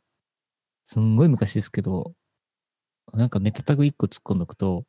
[0.85, 2.15] すんごい昔ですけど、
[3.13, 4.85] なんかメタタグ1個突っ込んどくと、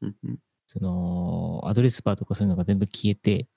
[0.00, 0.38] うんうん。
[0.66, 3.48] その、アドレスバーとかそういうのが全部消えて、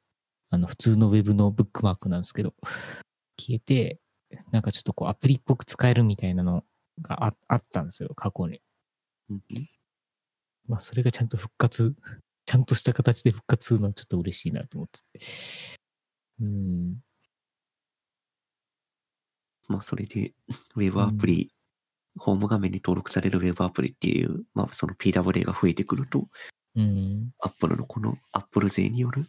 [0.49, 2.53] あの、普通のウェブのブックマークなんですけど、
[3.39, 4.01] 消えて、
[4.51, 6.65] なんかちょっとこうアプリっぽく使えるみたいなの
[7.01, 8.61] がああったんですよ、過去に。
[9.29, 9.69] うんうん
[10.67, 11.95] まあ、それがちゃんと復活、
[12.45, 15.25] ちゃんとした形で復活するのはちょっと嬉しいなと思ってて。
[16.41, 16.97] うん。
[19.67, 20.33] まあ、それで、
[20.75, 21.51] ウェブアプリ、
[22.17, 26.27] ホーム画面に登録されるウェブアプリっていう、まあ、その PWA が増えてくると、
[26.75, 27.31] うん。
[27.39, 29.25] Apple のこの Apple 税による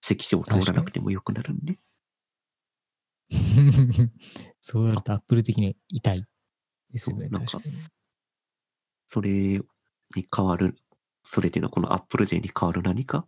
[0.00, 1.78] 関所を通らなくてもよくなるんで、
[4.60, 6.24] そうなるとアップル的には痛い
[6.90, 7.60] ですよね、なんか。
[9.06, 9.60] それ
[10.14, 10.76] に変わる、
[11.22, 13.26] それっていうのはこの Apple 税に変わる何か、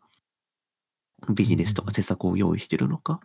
[1.32, 3.20] ビジネスとか施策を用意してるのか、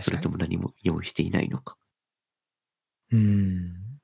[0.00, 0.16] そ確かに。
[0.16, 1.76] れとも何も用意していないのか？
[3.10, 3.98] うん。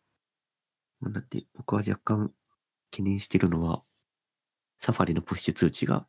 [1.00, 2.32] まあだって僕は若干
[2.90, 3.82] 懸念してるのは、
[4.78, 6.06] Safari のプッシュ通知が、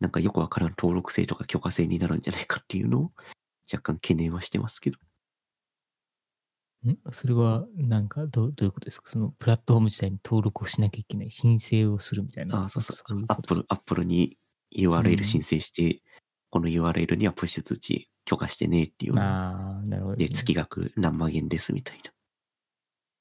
[0.00, 3.12] なんかよくわからん登録制とか許可制になるんじゃないかっていうのを
[3.72, 4.98] 若干懸念はしてますけど。
[6.86, 6.98] ん？
[7.12, 9.08] それは、なんかどう、どういうことですか？
[9.10, 12.58] そのプラットフォーム自体に登録をしなきゃいけない、申請をするみたいな？
[12.58, 13.20] ああ、そうそう。
[13.20, 14.36] いアップル、アップルに
[14.76, 16.02] うん URL 申請して、
[16.50, 22.12] この URL にはプッシュ通知許可してねっていうのああ、なるほど、で、月額何万円ですみたいな。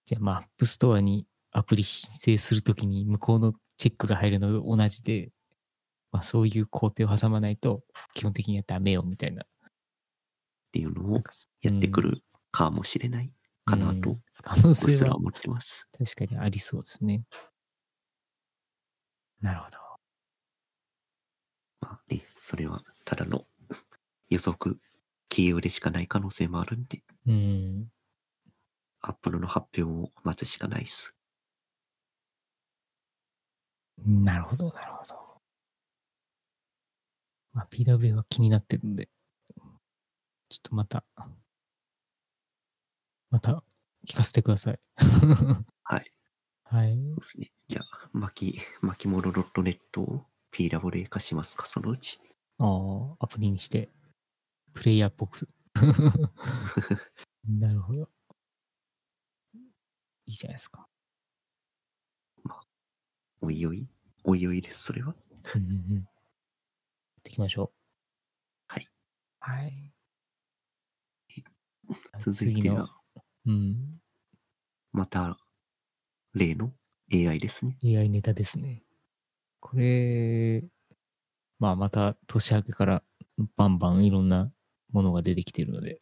[0.06, 5.30] じゃあ、まあ、 App Store にアプリ申請するときに向こうのチェックが入るのと同じで、
[6.12, 9.44] まあ、そういう工程を挟まないと、基本的にはダメよ、みたいな。
[9.44, 9.46] っ
[10.72, 11.22] ていうのを
[11.62, 13.32] やってくるかもしれない
[13.68, 15.88] かなと、うん可能性は思ってます。
[15.98, 17.24] 確かにありそうですね。
[19.42, 19.78] なるほど。
[21.82, 23.46] まあね、それはただの
[24.30, 24.80] 予測、
[25.28, 27.88] 杞憂でしかない可能性もあるんで、うん。
[29.02, 31.14] アップルの発表を待つしかないっす。
[34.06, 35.42] なるほど、なるほど。
[37.54, 39.10] まあ、PWA は気になってるんで、
[40.50, 41.04] ちょっとまた、
[43.30, 43.64] また
[44.08, 44.80] 聞かせてください。
[45.84, 46.12] はい。
[46.64, 46.96] はい。
[46.96, 47.52] そうですね。
[47.68, 52.20] じゃあ、巻き、巻き物 .net を PWA 化しますか、そのうち。
[52.60, 53.90] ああ、アプリにして、
[54.74, 55.50] プレイヤーっぽく。
[57.48, 58.10] なるほど。
[60.26, 60.88] いいじゃないですか。
[63.42, 63.88] おいおい、
[64.24, 65.16] おいおいです、それは。
[65.56, 65.98] うんうんうん。
[65.98, 66.06] やっ
[67.24, 67.72] ていきましょう。
[68.68, 68.88] はい。
[69.40, 69.94] はい。
[72.20, 72.97] 続いては、
[73.48, 74.02] うん。
[74.92, 75.38] また、
[76.34, 76.74] 例の
[77.12, 77.78] AI ですね。
[77.84, 78.84] AI ネタですね。
[79.62, 80.64] これ、
[81.60, 83.04] まあまた年明けから
[83.56, 84.52] バンバンいろんな
[84.92, 86.02] ものが出てきてるので、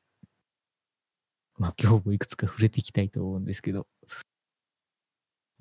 [1.58, 3.88] まあ今日もいくつか触れていきたいと思うんですけど、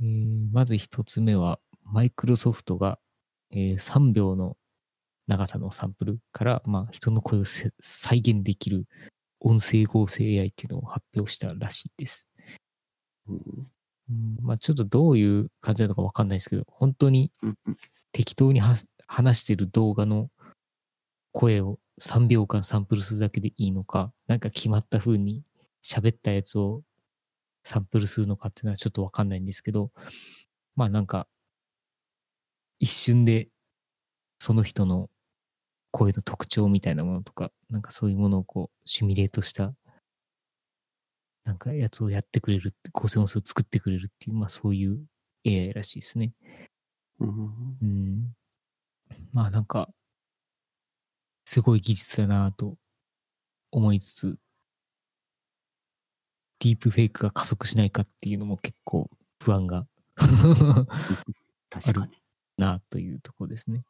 [0.00, 2.98] えーまず一つ目は、マイクロソフトが、
[3.50, 4.56] えー3秒の
[5.26, 8.86] 長さのサンプルから、まあ、人の声をせ再現できる
[9.44, 12.30] 音声合成 AI っていうのを発表したらしいです。
[13.28, 13.36] うん
[14.10, 17.30] うんまあ、ちょっとどういう感じなのかわかんないですけど、本当に
[18.12, 18.74] 適当には
[19.06, 20.30] 話してる動画の
[21.32, 25.42] 声を3秒間サンプルするだけでいいのか、なんか決まった風に
[25.84, 26.82] 喋ったやつを
[27.62, 29.90] サンプルするのかっていうのはちょっとわかんないんですけど、
[30.76, 31.26] まあなんか、
[32.78, 33.48] 一瞬で
[34.38, 35.08] その人の
[35.94, 39.72] 声の特徴みたいなものとか、なんかそういうものをこう、シミュレートした、
[41.44, 45.06] なんかやつをやってくれるって、合成音声を作ってくれるっていう、まあそういう
[45.46, 46.32] AI らしいですね。
[47.20, 48.34] うんうん。
[49.32, 49.88] まあなんか、
[51.44, 52.76] すごい技術だなぁと
[53.70, 54.36] 思いつつ、
[56.58, 59.08] ディープフェイクが加速しないかっていうのも結構
[59.40, 59.86] 不安が
[61.70, 62.12] 確かに。
[62.58, 63.84] なというところですね。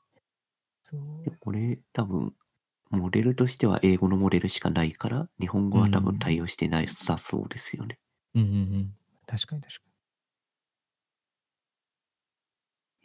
[0.85, 2.35] そうでこれ多分、
[2.91, 7.99] モデルとしては英語のモデルしかないから、日本語は多分対応してないさそうですよね。
[8.35, 8.95] うんうんうん。
[9.27, 9.81] 確かに確か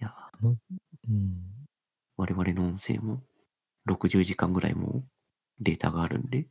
[0.02, 0.58] いや、に。
[1.10, 1.42] うん。
[2.18, 3.24] 我々の音声も
[3.86, 5.04] 60時間ぐらいもう
[5.62, 6.48] データがあるんで、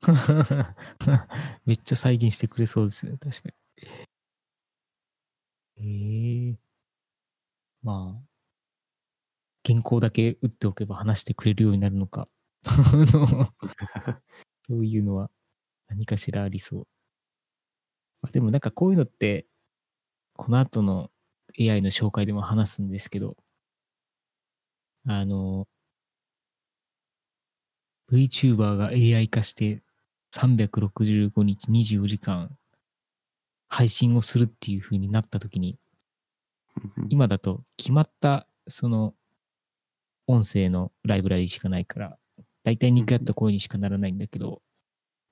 [1.66, 3.54] めっちゃ再現してくれそうですね、確かに。
[5.76, 6.58] ええ
[7.82, 8.27] まあ、
[9.66, 12.28] 原稿だけ打っておけば話してくれるようになるのか。
[14.68, 15.30] そういうのは
[15.88, 16.86] 何かしらありそう。
[18.20, 19.46] まあ、でもなんかこういうのって、
[20.34, 21.10] この後の
[21.58, 23.36] AI の紹介でも話すんですけど、
[25.06, 25.66] あの、
[28.10, 29.82] VTuber が AI 化して
[30.32, 32.56] 365日24時間
[33.68, 35.78] 配信をするっていう風になった時に、
[37.08, 39.14] 今だと決まったその
[40.28, 42.18] 音声のライブラリしかないから、
[42.62, 44.62] だいたい2回やった声にしかならないんだけど、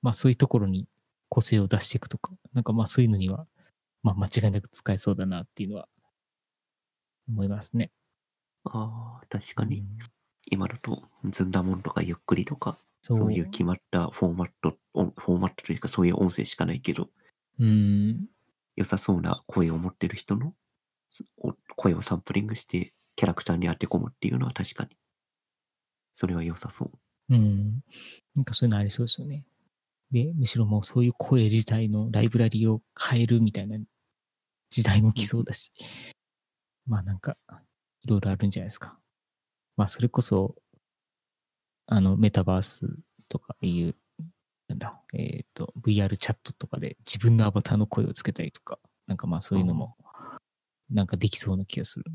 [0.01, 0.87] まあそういうところに
[1.29, 3.45] 個性を出していくとか、なんかまあそういうのには、
[4.03, 5.87] まあ間違いなく使えそうだなっていうのは
[7.29, 7.91] 思いますね。
[8.65, 9.79] ああ、確かに。
[9.79, 9.97] うん
[10.49, 17.09] 今だと、ずんだもんとかゆっくりとか、そういう決まったフォーマット、音フォーマットというかそういう音声しかないけど、
[17.59, 18.27] うん。
[18.75, 20.53] 良さそうな声を持ってる人の
[21.37, 24.91] お声をサンプリングしてキャラクターに当て込むっていうのは確かに。
[26.13, 27.35] それは良さそう。
[27.35, 27.81] うん。
[28.35, 29.45] なんかそういうのありそうですよね。
[30.11, 33.77] で、むしろもうそういう声自体のライブラリを変えるみたいな
[34.69, 35.71] 時代も来そうだし、
[36.85, 37.37] まあなんか、
[38.03, 38.99] いろいろあるんじゃないですか。
[39.75, 40.55] まあそれこそ、
[41.87, 42.87] あの、メタバース
[43.29, 43.95] とかいう、
[44.67, 49.95] なんだ、えっ、と、VR チャットとかで自分のアバターの声をつけたりとか、なんかまあそういうのも、
[50.89, 52.05] なんかできそうな気がする。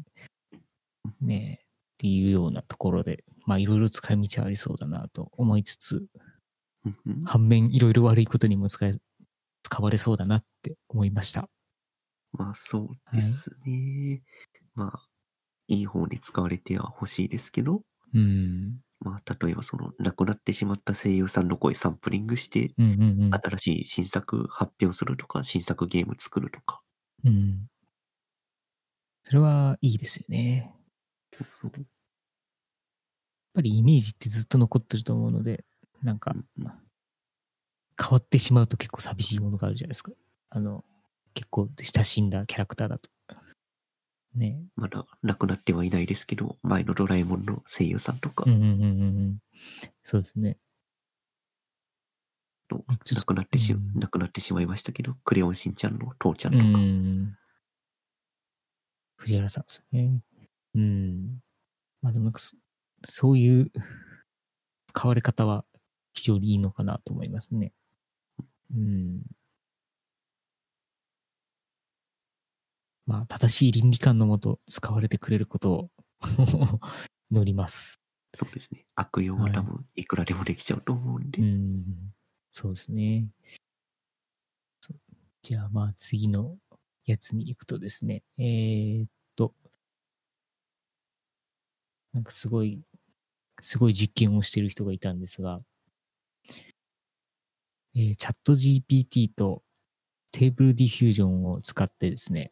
[1.20, 1.66] ねえ、っ
[1.98, 6.06] ていうようなところで、まあいろいろ使い道はありそうだなと思いつつ、
[7.24, 8.94] 反面いろいろ悪いことにも使え、
[9.62, 11.48] 使われそうだなって思いました。
[12.32, 12.80] まあそ
[13.12, 14.22] うですね。
[14.74, 15.08] まあ、
[15.68, 17.82] いい方に使われては欲しいですけど、
[18.14, 18.80] うん。
[19.00, 23.30] まあ例えばその亡くなってしまった声優さんの声サンプリングして、うんうんうん。
[23.34, 26.82] 新しい新作発表するとか、新作ゲーム作るとか。
[27.24, 27.68] うん。
[29.24, 30.74] それはいいですよね。
[31.40, 31.44] や
[31.80, 31.84] っ
[33.54, 35.64] ぱりイメージってずっと残ってると思うので、
[36.02, 36.34] なんか
[38.00, 40.12] 変わってしまうと結構寂しいものがあるじゃないですか。
[40.50, 40.84] あの、
[41.34, 43.10] 結構親しんだキャラクターだと。
[44.34, 49.38] ねまだ亡くなってはいないですけど、前のドラえもんの声優さんとかうんうんうんうんうん。
[50.02, 50.58] そうですね。
[52.68, 56.78] と亡くなってし、うん亡くなってしまいましたけど、クレヨンしんちゃんの父ちゃんうとか。
[56.78, 57.36] ん。
[59.16, 60.22] 藤原さんですよね。
[60.74, 61.40] うん。
[62.00, 62.56] まあでもなんかそ、
[63.04, 63.72] そういう
[64.86, 65.64] 使われ方は
[66.14, 67.72] 非常にいいのかなと思いますね。
[68.74, 69.22] うん。
[73.06, 75.90] まあ、正しい倫理観のもと使われてくれることを
[77.30, 78.00] 祈ります。
[78.34, 78.86] そうですね。
[78.94, 81.42] 悪用は多分いくらでもできちゃうと思うんで。
[81.42, 81.84] うん。
[82.50, 83.28] そうですね。
[85.42, 86.56] じゃあまあ次の
[87.04, 88.22] やつに行くとですね。
[88.38, 89.12] えーっと、
[92.12, 92.80] なんかすごい、
[93.60, 95.60] すごい実験をしている人がいたんですが、
[97.94, 99.62] えーチャット GPT と
[100.30, 102.50] テーブルディフュージョンを使ってですね、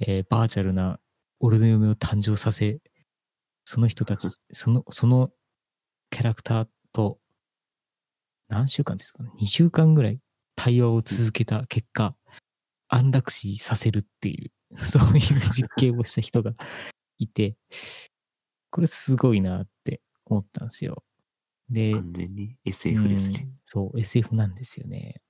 [0.00, 0.98] えーバーチャルな
[1.40, 2.80] 俺の嫁を誕生させ、
[3.64, 5.30] その人たち、その、その
[6.10, 7.18] キャラクターと、
[8.48, 10.20] 何週間ですかね ?2 週間ぐらい
[10.54, 12.14] 対話を続けた結果、
[12.88, 16.52] 安楽死させるっていう、 そういう実験をした人が
[17.18, 17.56] いて、
[18.70, 21.02] これすごいなって思ったんですよ。
[21.68, 23.40] で、完全に SF ですね。
[23.44, 25.20] うんそう、SF なんですよね。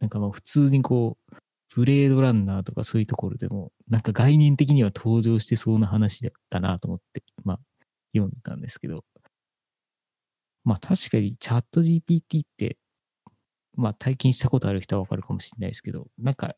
[0.00, 1.36] なんかまあ普通にこう、
[1.74, 7.60] ブレードランナーとかそういうところでも、なんか概念的には登場してそうな話だったなと思って、まあ
[8.14, 9.04] 読んでたんですけど、
[10.64, 12.78] まあ確かにチャット GPT って、
[13.76, 16.54] まあ体験したことある人はわかるかもしれないですけど、なんか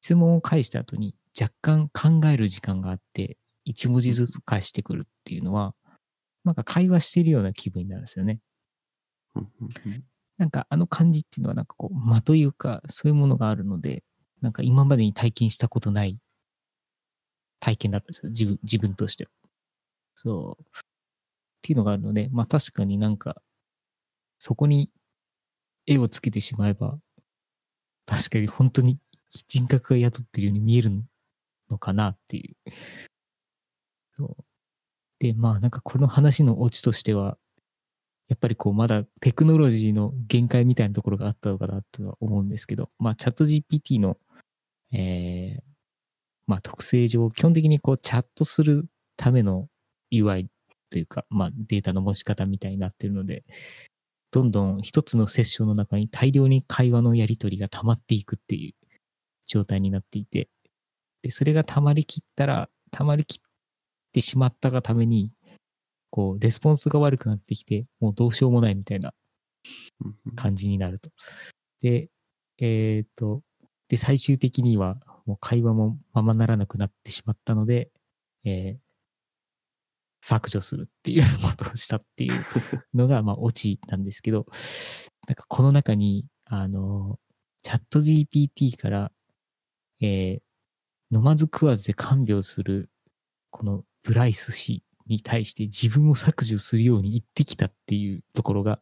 [0.00, 3.36] 質問を返した後に若干考える時間があって、
[3.68, 5.74] 一文字ずつ返してくるっていうのは、
[6.44, 8.40] なんか会話しているような気分になるんですよね。
[10.38, 14.04] なんかあの感じっていうのはなんかこう間というかそういうものがあるので、
[14.40, 16.18] なんか今までに体験したことない
[17.60, 18.30] 体験だったんですよ。
[18.30, 19.30] 自分、自分としては。
[20.14, 20.62] そう。
[20.62, 20.80] っ
[21.60, 23.42] ていうのがあるので、まあ確かになんか
[24.38, 24.90] そこに
[25.86, 26.98] 絵をつけてしまえば、
[28.06, 28.98] 確かに本当に
[29.46, 31.02] 人格が宿ってるように見える
[31.68, 32.56] のかなっていう。
[34.18, 34.44] そう。
[35.20, 37.38] で、まあなんかこの話のオチとしては、
[38.28, 44.18] やっぱりこうまだテクノロジーの限界みたいなところがあったのかなとは思うんですけど、まあチャット GPT の、
[44.92, 45.62] えー、
[46.46, 49.68] まあ特性上、基本的にこうチャットするための
[50.12, 50.46] UI
[50.90, 53.44] というか、まあデータの持ち方みたいになってるので、
[54.30, 58.86] どんどん一つのセッションの中に大量に会話のやり取りが溜まっていくっていう
[59.46, 60.48] 状態になっていて、
[61.22, 63.47] で、それが溜まりきったら、溜まりきっ
[64.12, 65.32] てしまったがために、
[66.10, 69.12] こう、レスポンスが悪くなってきて、もうどうしようもないみたいな
[70.36, 71.10] 感じになると。
[71.80, 72.08] で、
[72.58, 73.42] えっ、と、
[73.88, 77.90] で、最終的には、もう会話もままならなくなってしまったので、
[78.44, 78.88] えー
[80.20, 82.44] 削除するっていうことをしたっていう
[82.92, 84.46] のが、まあ、オチなんですけど、
[85.26, 87.18] なんかこの中に、あの、
[87.62, 89.12] チャット GPT から、
[90.00, 90.42] えー
[91.10, 92.90] 飲まず食わずで看病する、
[93.50, 98.80] このブライス氏に対して自分を削除するように言ってきたっていうところが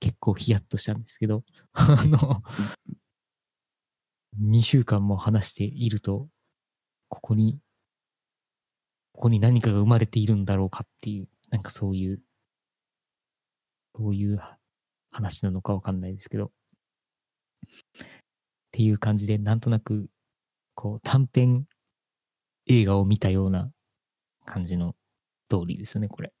[0.00, 2.42] 結構ヒヤッとしたんですけど、 あの、
[4.38, 6.28] 2週間も話していると、
[7.08, 7.58] ここに、
[9.12, 12.22] ここに何かが生まれているんだろうかっていう、なんかそういう、
[13.94, 14.38] そういう
[15.10, 16.50] 話なのかわかんないですけど、っ
[18.72, 20.10] ていう感じで、なんとなく、
[20.74, 21.66] こう、短編
[22.66, 23.72] 映画を見たような
[24.46, 24.94] 感じの
[25.46, 26.32] ストーリーですよね、これ。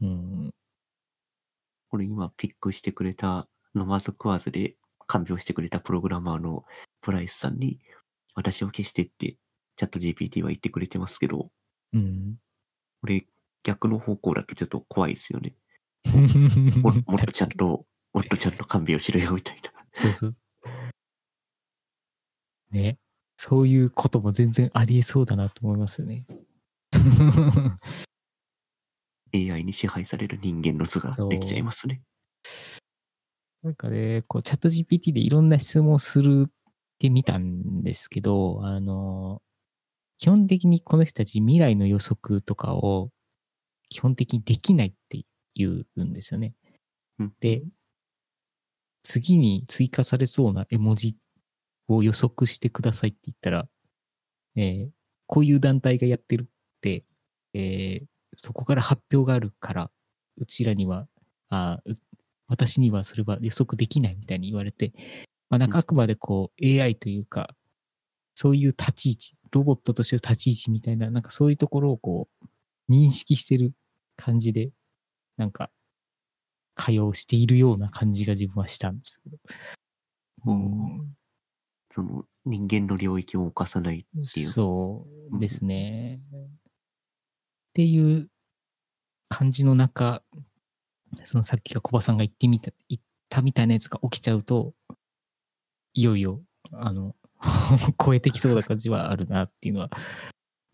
[0.00, 0.50] うん。
[1.88, 6.64] これ今ピックしてくれた、飲まず食わずで看病してくれたプログラマーの
[7.00, 7.78] プライスさんに、
[8.34, 9.36] 私を消してって、
[9.76, 11.50] チャット GPT は言ってくれてますけど、
[11.92, 12.36] うん。
[13.00, 13.26] これ
[13.62, 15.54] 逆の方向だとちょっと怖いですよね。
[16.82, 19.72] ももっとちゃんと、もっとちゃんと看病しろよみたいな。
[19.92, 20.42] そうそうそ
[22.70, 22.74] う。
[22.74, 22.98] ね。
[23.46, 26.24] そういうことも全然ありえそうだなと思いますよね。
[29.34, 32.00] AI に支配される人間の図ができちゃいますね。
[33.62, 36.52] なんかね、こう、チャット GPT でいろんな質問をするっ
[36.98, 39.42] てみたんですけど、あの、
[40.16, 43.10] 基本的にこの人たち未来の予測とかを
[43.90, 45.20] 基本的にできないって
[45.54, 46.54] 言うんですよね。
[47.18, 47.62] うんで、
[49.02, 51.18] 次に追加されそうな絵文字
[51.88, 53.68] を予測してくださいって言ったら、
[54.56, 54.88] えー
[55.26, 56.46] こういう団体がやってるっ
[56.82, 57.04] て、
[57.54, 58.04] えー
[58.36, 59.90] そこから発表があるから、
[60.36, 61.06] うちらには、
[61.50, 61.96] あう
[62.48, 64.92] 私にはそれは予測できないみたいに言われて、
[65.50, 67.54] まあ、なんかあくまでこう AI というか、
[68.34, 73.72] そういう立ち位置、ロボットとしての立ち位置みたいな、なんかそういうところをこう、認識してる
[74.16, 74.70] 感じで、
[75.36, 75.70] なんか、
[76.74, 79.38] 会話をしているような感じが自分はしたんですけど。
[80.46, 81.16] うん
[81.94, 84.02] その人間の領域を侵さないっ
[84.34, 84.46] ていう。
[84.48, 86.20] そうですね。
[86.34, 86.48] っ
[87.72, 88.28] ていう
[89.28, 90.20] 感じの中、
[91.22, 94.74] そのさっきが小葉さんが言ってみた、言ったみたいなやつが起きちゃうと、
[95.92, 96.42] いよいよ、
[96.72, 97.14] あの、
[98.04, 99.90] 超えてきそうな感じはあるなっていうのは、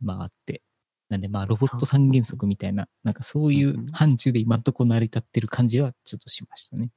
[0.00, 0.62] まああって。
[1.10, 6.90] なんでまあロボット三原則みたいな、なんかそういう範疇で今んとこ成り立ってる感じはちょっとしましたね。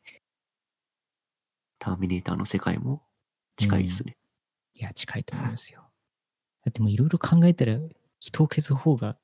[1.78, 3.04] ターミネーターの世界も
[3.56, 4.18] 近いですね。
[4.76, 5.82] いや、近いと思いますよ。
[6.64, 7.78] だってもういろいろ考えたら、
[8.20, 9.18] 人を消す方が、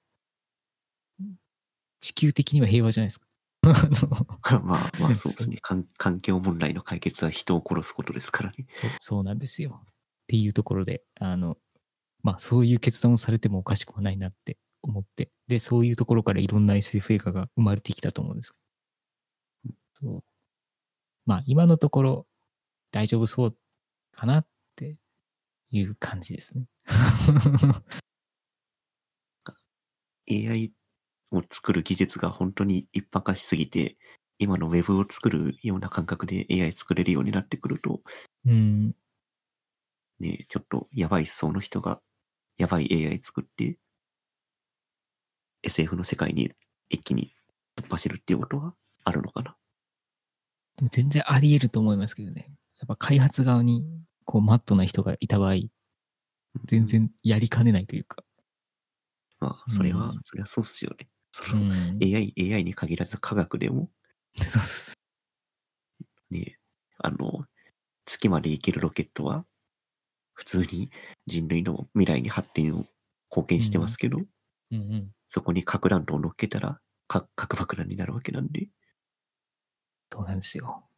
[1.99, 3.27] 地球的には平和じゃないですか。
[3.61, 5.57] まあまあそうですね。
[5.61, 8.67] 環環境問題の解決は人を殺すことですからね。
[8.75, 9.83] そうそうなんですよ。
[9.85, 9.93] っ
[10.27, 11.57] ていうところで、あの、
[12.23, 18.53] まあそういう決断をされてもおかしくはないなって思って、で、そういうところからいろんな SF 映画が生まれてきたと思うんです。
[19.93, 20.23] そう
[21.25, 22.27] まあ今のところ
[22.91, 23.57] 大丈夫そう
[24.11, 24.97] かなって
[25.69, 26.65] いう感じですね。
[30.31, 30.71] AI
[31.31, 33.97] を作る技術が本当に一般化しすぎて、
[34.37, 38.01] 今の Web を作るような感覚で AI 作れるようになってくると、
[38.45, 38.95] うん、
[40.19, 41.99] ね、ちょっとやばい層の人が
[42.57, 43.77] やばい AI 作って、
[45.63, 46.51] SF の世界に
[46.89, 47.33] 一気に
[47.75, 49.55] 突っ走るっていうことはあるのかな？
[50.77, 52.49] でも全然あり得ると思いますけどね。
[52.79, 53.85] やっぱ開発側に
[54.25, 55.55] こうマットな人がいた場合、
[56.65, 58.23] 全然やりかねないというか。
[59.39, 61.07] まあ、それは、うんそれはそうっすよね。
[61.31, 61.99] そうの、ん。
[62.03, 63.89] AI、AI に限らず科学でも、
[64.35, 64.93] そうそ
[66.29, 66.57] ね、
[66.97, 67.45] あの、
[68.05, 69.45] 月まで行けるロケットは、
[70.33, 70.89] 普通に
[71.27, 72.85] 人類の未来に発展を
[73.29, 74.27] 貢献してますけど、う。
[74.71, 75.11] うんうん。
[75.27, 78.69] そこに核弾頭を乗っけたら、か核爆弾になるわけなんで、
[80.11, 80.88] そうなんですよ。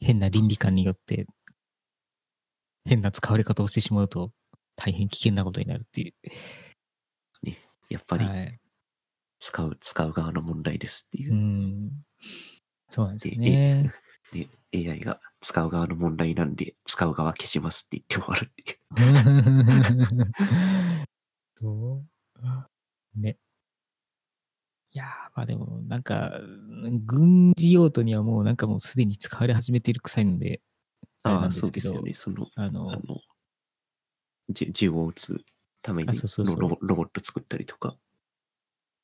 [0.00, 1.26] 変な倫理観によって、
[2.86, 4.30] 変な使われ方をしてしまうと、
[4.76, 6.14] 大変危険なことになるっていう。
[7.90, 8.60] やっぱりはい。
[9.40, 11.36] 使う、使う側の問題ですっていうう。
[11.36, 11.90] ん。
[12.90, 13.92] そうなんですよでね。
[14.32, 14.48] で、
[14.90, 18.78] AI が使う側の問題なんで、使う側消しますって言って終わるっていう。
[21.56, 22.06] そう？
[23.20, 23.38] ね。
[24.94, 26.40] いやー、まあでも、なんか、
[27.04, 30.62] 軍事用途にはもうなんかもうすでに使われ始めている臭いので、
[31.24, 32.36] あれああ、なんですけどそうですよ、ね。
[32.36, 33.00] その、あの、あの、
[34.50, 35.44] じ銃を撃つ
[35.82, 36.12] ために
[36.52, 37.96] ロボット作ったりとか。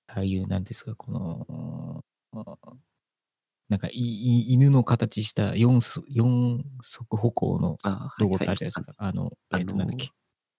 [0.06, 2.56] ああいう、なんですか、この、あ
[3.68, 8.94] なんかいい、犬の形した四足四足歩行のああ、ロボットあはいるじゃないですか。
[8.96, 10.10] あの、あえっと、なんだっけ？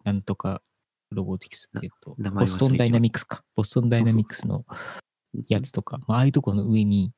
[0.04, 0.62] なんとか
[1.10, 1.70] ロボティクス。
[1.74, 3.44] なえっと、ボストンダイナミクスか。
[3.56, 5.02] ボストンダイナミクスのはい
[5.48, 7.12] やつとか、まあ、ああいうところの上に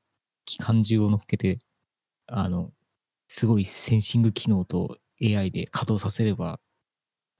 [0.45, 1.59] 機関銃を乗っけて、
[2.27, 2.71] あの、
[3.27, 6.59] すごいセンシング機能と AI で稼働させれば、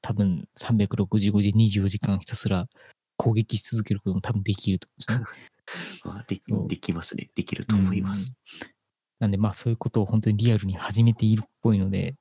[0.02, 2.68] 多分365で24時間ひたすら
[3.18, 5.44] 攻撃し続けることも多分できると思うんですね。
[6.68, 7.30] できますね。
[7.36, 8.34] できると思います。
[8.62, 8.74] うん
[9.24, 12.18] なんでまあそういうことを本当にリアルに始めているっぽいので、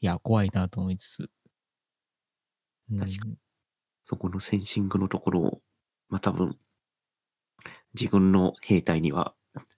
[0.00, 1.30] いや、怖いなと思いつつ。
[2.90, 3.28] うん確か
[4.02, 5.62] そこのセンシングのところを、
[6.08, 6.58] まあ多分、
[7.98, 9.34] 自分の兵隊には、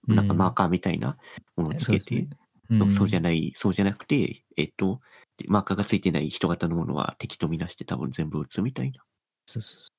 [0.07, 1.17] なんかうんマーカーみたいな
[1.55, 2.27] ものをつけて、
[2.69, 5.01] うんそうじゃない、そうじゃなくて、えっと、
[5.47, 9.01] マーカーがついてない人型のものは敵とみなして多分全部撃つみたいな。
[9.45, 9.89] そうそうそう。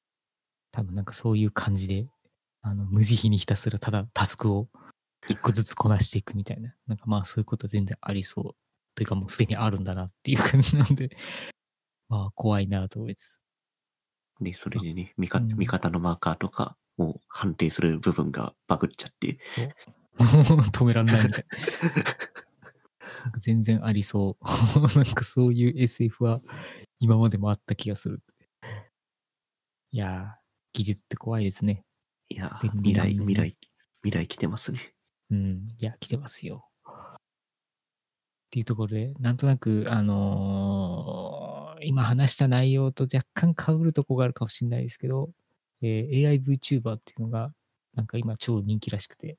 [0.72, 2.06] 多分なんかそういう感じで、
[2.62, 4.68] あの、無慈悲にひたすらただタスクを
[5.28, 6.74] 一個ずつこなしていくみたいな。
[6.86, 8.44] なんかまあそういうことは全然ありそう。
[8.94, 11.16] というかもうすでにあるんだなっていう感じなんで、
[12.08, 13.40] まあ怖いなと思いつつ。
[14.40, 19.68] で、それでね、味方うん味方のマーカーとかを判定する部分がバグっちゃって、そう。
[20.70, 21.44] 止めらんないみたい
[23.38, 24.44] 全然ありそう。
[24.96, 26.40] なんかそういう SF は
[26.98, 28.22] 今までもあった気がする。
[29.92, 30.40] いやー、
[30.72, 31.84] 技術って怖いですね。
[32.28, 33.56] いやー、便未来、未来、
[34.02, 34.94] 未来来てますね。
[35.30, 35.68] うん。
[35.78, 36.66] いや、来てますよ。
[36.86, 36.92] っ
[38.50, 41.50] ていうところで、なんとなく、あのー
[41.82, 45.30] 今話した内容と若干被るとこがあるかもしれないですけど、
[45.82, 47.52] えー AI VTuber っていうのが、
[47.94, 49.38] なんか今超人気らしくて、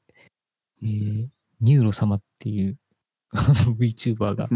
[0.83, 1.27] えー
[1.61, 2.77] Neuro 様っていう
[3.31, 4.49] VTuber が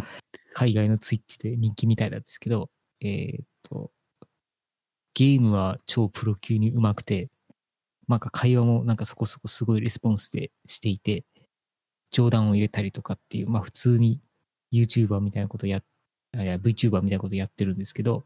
[0.54, 2.70] 海外の Twitch で人気みたいなんですけど、
[3.02, 3.92] えーっと、
[5.14, 7.30] ゲームは超プロ級に上手くて、
[8.08, 11.26] なんか会話もなんかそこそこすごいレスポンスでしていて、
[12.12, 14.20] 冗談を入れたりとかっていう、まあ普通に
[14.74, 15.82] YouTuber みたいなことや
[16.34, 18.26] VTuber みたいなことやってるんですけど、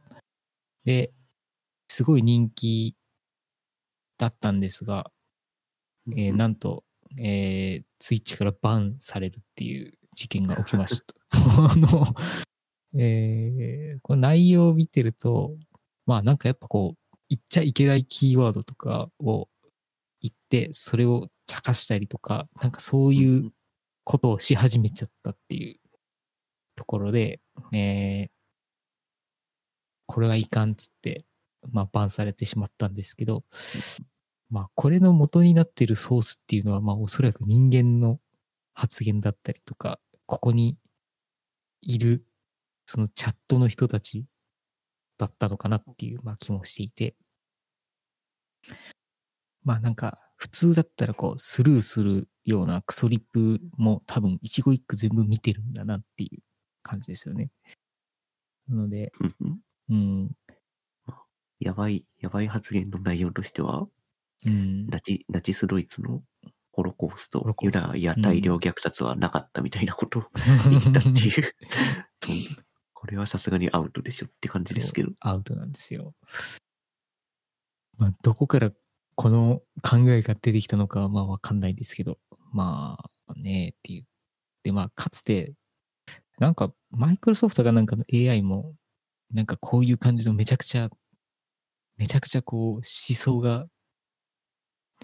[0.86, 1.12] で、
[1.88, 2.95] すごい人気
[4.20, 5.09] だったんですが、
[6.11, 6.84] えーなんと、
[7.17, 11.15] えー、ツイッチからバンされるっていう事件が起きました。
[11.72, 12.03] あの、
[12.93, 15.55] えーこの内容を見てると、
[16.05, 19.47] まあなんかやっぱこう、言っちゃいけないキーワードとかを
[20.22, 23.51] 言って、それを茶化したりとか、なんかそういう
[24.03, 25.80] ことをし始めちゃったっていう
[26.76, 27.39] ところで、
[27.74, 28.30] えー
[30.11, 31.24] これはいかんっつって、
[31.72, 33.43] まあバンされてしまったんですけど、
[34.49, 38.20] まあこれの元になっているソースっていうのは、まあおそらく人間の
[38.74, 40.78] 発言だったりとか、ここに
[41.82, 42.26] いる
[42.86, 44.26] そのチャットの人たち
[45.18, 47.16] だったのかなっていう、まあ、気もしていて、
[49.64, 56.39] まあなんか普通だったらこうスルーするようなクソリップも多分一語一句全部見てるんだなっていう
[56.82, 57.51] 感じですよね。
[58.68, 59.12] なので、
[59.89, 60.32] うん。
[61.60, 63.88] やばい、やばい発言の内容としては、
[64.45, 64.88] うん。
[64.88, 66.22] ナチナチスドイツの
[66.72, 70.24] ホロコーストユダヤ大量虐殺はなかったみたいなことを
[70.70, 71.55] 言ったっていう。
[72.20, 72.30] と
[72.93, 75.12] これはさすがにアウトでしょって感じですけど。
[75.20, 76.16] アウトなんですよ。
[77.97, 78.72] まあ、どこから
[79.16, 82.18] この考えが出てきたのかはまあわかんないですけど、
[82.53, 82.97] ま
[83.28, 84.05] あねっていう。
[84.64, 85.53] で、まあかつて、
[86.39, 88.76] なんかマイクロソフトがなんかの AI も、
[89.32, 90.89] なんかこういう感じのめちゃくちゃ、
[92.00, 93.68] めちゃくちゃこう思想が、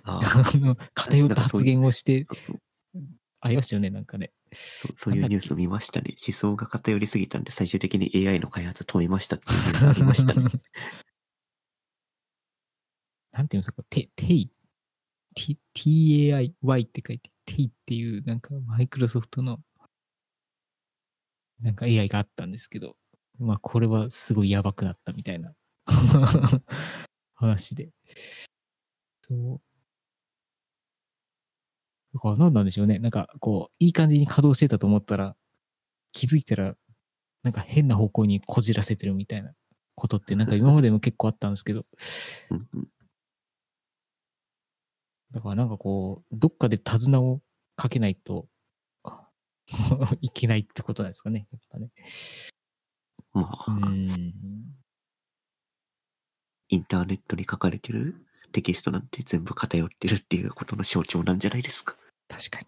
[0.04, 4.32] ああの偏った発言をして、あありましたよね、なんかね。
[4.54, 6.16] そうそういうニュース見ましたね。
[6.26, 10.48] 思想が偏りすぎたんで最終的に AI の開発止めましたっていうニュースありましたね。
[13.34, 14.50] なんていうんですか、テテイ、
[15.36, 19.60] T- TAIY って書いて、テイっていうなんかマイクロソフトの
[21.60, 22.96] なんか AI があったんですけど、
[23.38, 25.54] まあこれはすごいやばくなったみたいな
[27.36, 27.90] 話で。
[29.28, 29.62] そう。
[32.14, 33.00] だから何なんでしょうね。
[33.00, 35.36] なんかこう、いい感じに稼働してたと思ったら、
[36.14, 36.76] 気づいたら、
[37.44, 39.54] なんか変な方向にこじらせてるみたいな
[39.96, 41.86] ことって、なんか今までも結構あったんですけど、
[45.32, 47.42] だからなんかこう、どっかで手綱を
[47.76, 48.48] かけないと
[50.22, 51.90] いけないってことなんですかね、やっぱね。
[53.34, 54.75] まうあ、ん。
[56.70, 58.16] インターネットに書かれてる
[58.52, 61.96] テキストなんて全部偏ってるっていうことの象徴なんじゃないですか？
[62.28, 62.68] 確かに。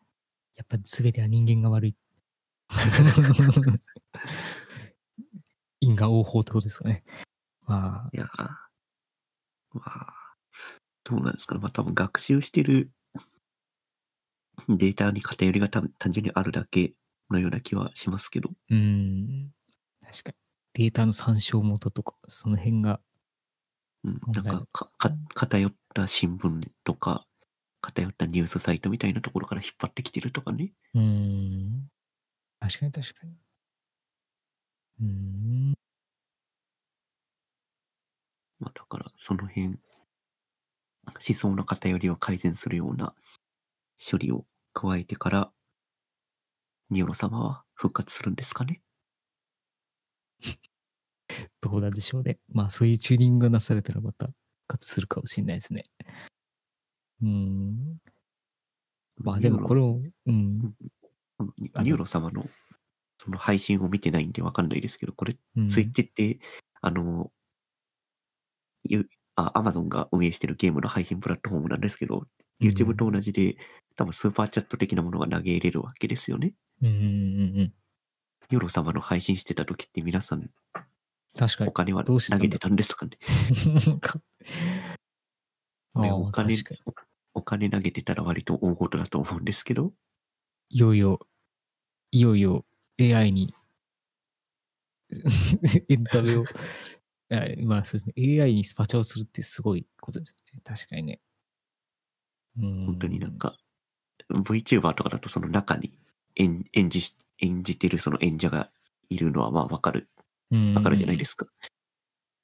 [0.56, 1.96] やっぱ全ては人間が悪い。
[5.80, 7.04] 因果応報ってことですかね。
[7.66, 8.30] まあ、いやー、
[9.74, 10.14] まあ、
[11.04, 11.62] どうなんですかね。
[11.62, 12.92] まあ多分学習してる
[14.68, 16.94] データに偏りが多分単純にあるだけ
[17.30, 18.52] のような気はしますけど。
[18.70, 19.54] うん。
[20.02, 20.38] 確かに。
[20.74, 23.00] データの参照元とか、その辺が、
[24.34, 27.26] なんかかか偏った新聞とか
[27.82, 30.74] 偏ったニュースサイトみたいなところから引っ張ってきてるとかね。
[30.94, 31.88] うん。
[32.60, 33.34] 確かに確かに。
[35.02, 35.74] うん。
[38.60, 39.78] まあだからその辺
[41.06, 43.14] 思想の偏りを改善するような
[44.00, 45.52] 処理を加えてから
[46.90, 48.82] ニオロ様は復活するんですかね。
[51.62, 52.40] どうなんでしょうね。
[52.50, 54.36] まあそういうチューニングがなされたらまた復
[54.68, 55.84] 活するかもしれないですね。
[57.22, 57.98] うん。
[59.18, 60.58] まあでもこれを、うん。
[61.58, 62.48] ニあの Neuro 様の
[63.18, 66.40] その配信を見てないんでわかんないですけど、これうん Twitch って、
[66.82, 67.32] あの、
[69.36, 72.26] アマゾンが運営してるゲームの配信プラットフォームなんですけど、
[72.60, 73.58] YouTube と同じで、
[73.96, 76.54] 多分スーパーチャット的なものが投げ入れるわけですよね。
[76.82, 77.74] うんうんうんうん。
[78.50, 80.50] Neuro 様の配信してた時って皆さん
[81.38, 81.74] 確かにお。
[81.74, 83.18] 金は投げてたんですかね。
[85.94, 86.56] お金
[87.34, 89.94] お金投げてたら割と大事だと思うんですけど、
[90.70, 91.20] いよいよ、
[92.12, 92.66] いよいよ
[93.00, 93.54] AI に
[95.90, 96.44] エンタメを、
[97.66, 100.62] まあそうですね、AI にスパチャをするってすごいことですね。
[100.64, 101.22] 確かにね。
[102.58, 103.58] うん本当になんか、
[104.30, 105.98] VTuber とかだとその中に
[106.36, 108.72] 演演じし、演じてるその演者が
[109.10, 110.10] いるのはまあわかる、
[110.76, 111.48] わかるじゃないですか。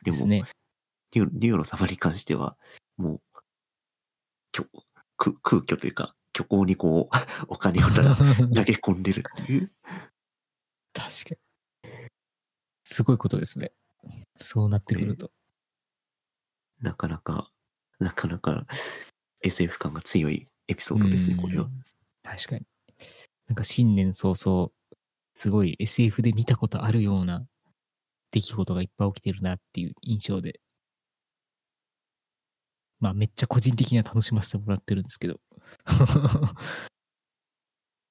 [0.03, 0.43] でも、ね。
[1.15, 2.57] ニュ Neuro 様に関しては、
[2.97, 3.21] もう、
[4.51, 4.65] きょ
[5.17, 8.23] 空空虚というか、虚構にこう、 お金をただ 投
[8.63, 9.71] げ込んでるっていう。
[10.93, 11.37] 確かに。
[12.83, 13.73] すごいことですね。
[14.35, 15.31] そうなってくると。
[16.79, 17.51] なかなか、
[17.99, 18.67] なかなか
[19.41, 21.65] SF 感が強いエピソードですね、これは。
[21.65, 21.83] うん
[22.23, 22.65] 確かに。
[23.47, 24.71] なんか新年早々、
[25.35, 27.47] すごい SF で見たことあるような
[28.33, 30.59] 出来事がいっぱい起きてるなっていう印象で。
[32.99, 35.39] まあめっちゃ個人的には楽しませてもらってるんですけど。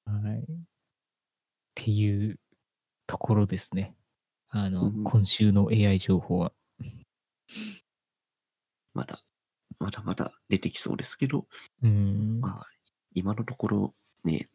[0.06, 0.42] はい。
[0.42, 0.44] っ
[1.74, 2.38] ていう
[3.06, 3.96] ところですね。
[4.48, 6.52] あの、うん今週の AI 情報は。
[8.94, 9.24] まだ、
[9.78, 11.48] まだまだ出てきそうですけど、
[11.82, 12.40] うん。
[12.40, 12.66] まあ、
[13.14, 13.94] 今のところ
[14.24, 14.50] ね、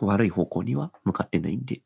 [0.00, 1.82] 悪い方向には向かってないんで、ね、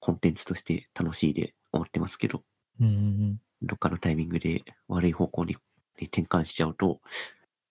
[0.00, 2.42] コンテンツとして楽しいで終わってますけど、
[2.80, 3.38] うん。
[3.62, 5.60] どっかのタイミングで悪い方向に、ね、
[6.02, 7.00] 転換しちゃうと、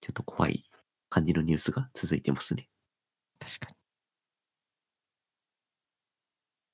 [0.02, 0.64] ちょっと怖い
[1.10, 2.70] 感じのニュースが続いてますね。
[3.40, 3.76] 確かに。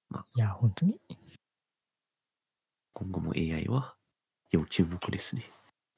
[0.10, 1.00] まあいや、本当に？
[2.94, 3.96] 今後も AI は
[4.52, 5.50] 要注目ですね。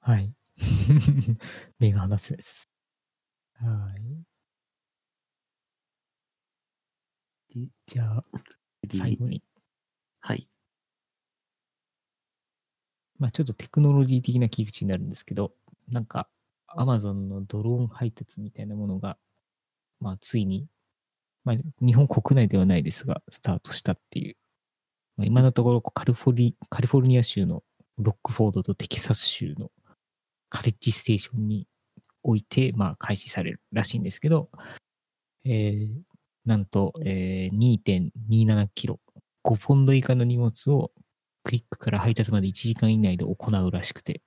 [0.01, 0.33] はい。
[1.79, 2.69] 目が離せです。
[3.55, 4.23] はい。
[7.49, 9.43] でじゃあ、次最後に。
[10.21, 10.47] はい。
[13.19, 15.53] まあちょっとテクノロジー的な切り口になるんですけど、
[15.89, 16.27] なんか
[16.77, 19.17] Amazon のドローン配達みたいなものが、
[19.99, 20.67] まあついに、
[21.43, 24.35] まあ日本国内ではないですが、スタートしたっていう。
[25.15, 27.63] まあ、今のところカリフォルニカリフォルニア州の
[27.99, 29.71] ロックフォードとテキサス州の
[30.49, 31.67] カレッジステーションに
[32.23, 34.49] おいて、まあ開始されるらしいんですけど、
[35.45, 35.89] えー、
[36.45, 38.99] なんと、えー、2.27キロ、
[39.45, 40.91] 5ポンド以下の荷物を
[41.43, 43.35] クイックから配達まで1時間以内で行
[43.65, 44.21] うらしくて、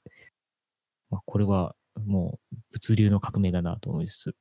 [1.11, 4.37] まあ、これはもう物流の革命だなと思いつつ、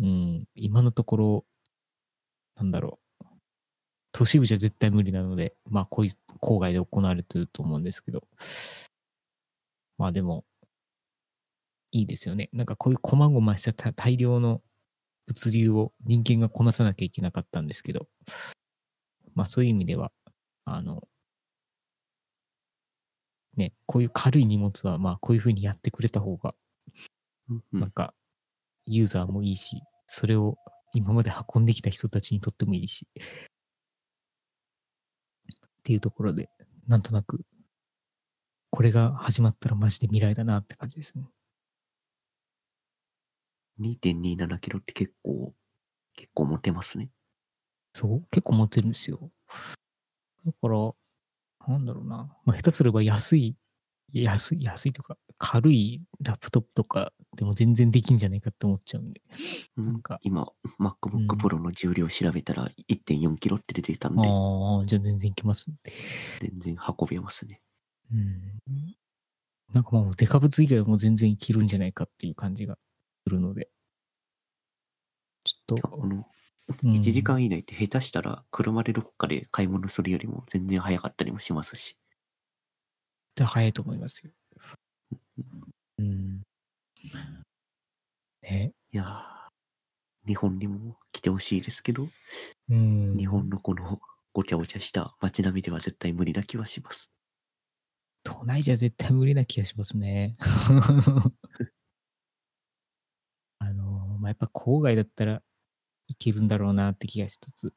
[0.00, 1.44] うん、今のところ、
[2.56, 3.24] なんだろう、
[4.12, 8.24] 都市部じゃ絶対無理なので、まあ、こういう郊外で行われてると思うんですけど、
[9.96, 10.44] まあでも、
[11.90, 12.50] いいですよね。
[12.52, 14.60] なんかこういう細々した大量の
[15.28, 18.08] 物流を人間がこなさなきゃいけなかったんですけど、
[19.34, 20.10] まあそういう意味では、
[20.64, 21.06] あの、
[23.56, 26.54] ね、こういう軽い荷物は、まあこういうふうにやってくれた方が、
[27.72, 28.14] なんか、
[28.86, 30.56] ユーザーもいいし、それを
[30.94, 33.22] 今まで運んできた人たちにとってもいいし、っ
[35.82, 36.48] ていうところで、
[36.86, 37.44] なんとなく、
[38.70, 41.28] これが始まったらマジで未来だなって感じですね。
[43.80, 45.54] 2.27キロって結構、
[46.16, 47.10] 結構持てますね。
[47.92, 49.18] そう、結構持てるんですよ。
[50.44, 50.92] だから、
[51.66, 52.34] なんだろうな。
[52.44, 53.56] まあ、下手すれば安い、
[54.12, 59.20] 安い、安いとか、軽いラップトップとかでも全然できんじゃないかって思っちゃうんで。
[59.76, 60.48] うん、なんか今、
[60.80, 64.22] MacBook Pro の重量調べたら1.4キロって出てたんで。
[64.22, 65.70] ああ、じゃあ全然いきます。
[66.40, 67.60] 全然運べますね。
[68.12, 68.60] うん。
[69.72, 72.78] なんかもうデカ物以外はもう全然いけるんじゃないかっていう感じが
[73.28, 73.68] するので。
[75.44, 75.88] ちょっと。
[75.88, 76.26] この
[76.82, 81.96] 1時間以内って下手したら車でどっかで買い物するよりも全然早かったりもしますし。
[83.38, 84.32] 早いと思いますよ。
[85.98, 86.42] うん。
[88.42, 88.72] ね。
[88.92, 89.22] いや
[90.26, 92.08] 日本にも来てほしいですけど、
[92.68, 93.16] うん。
[93.16, 94.00] 日本のこの
[94.32, 97.10] ごちゃごちゃした街並みでは絶対無理な気はします。
[98.24, 100.34] 都内じゃ絶対無理な気がしますね。
[104.28, 105.42] やっぱ郊外だったら
[106.08, 107.72] いけるんだろうなって気がしつつ、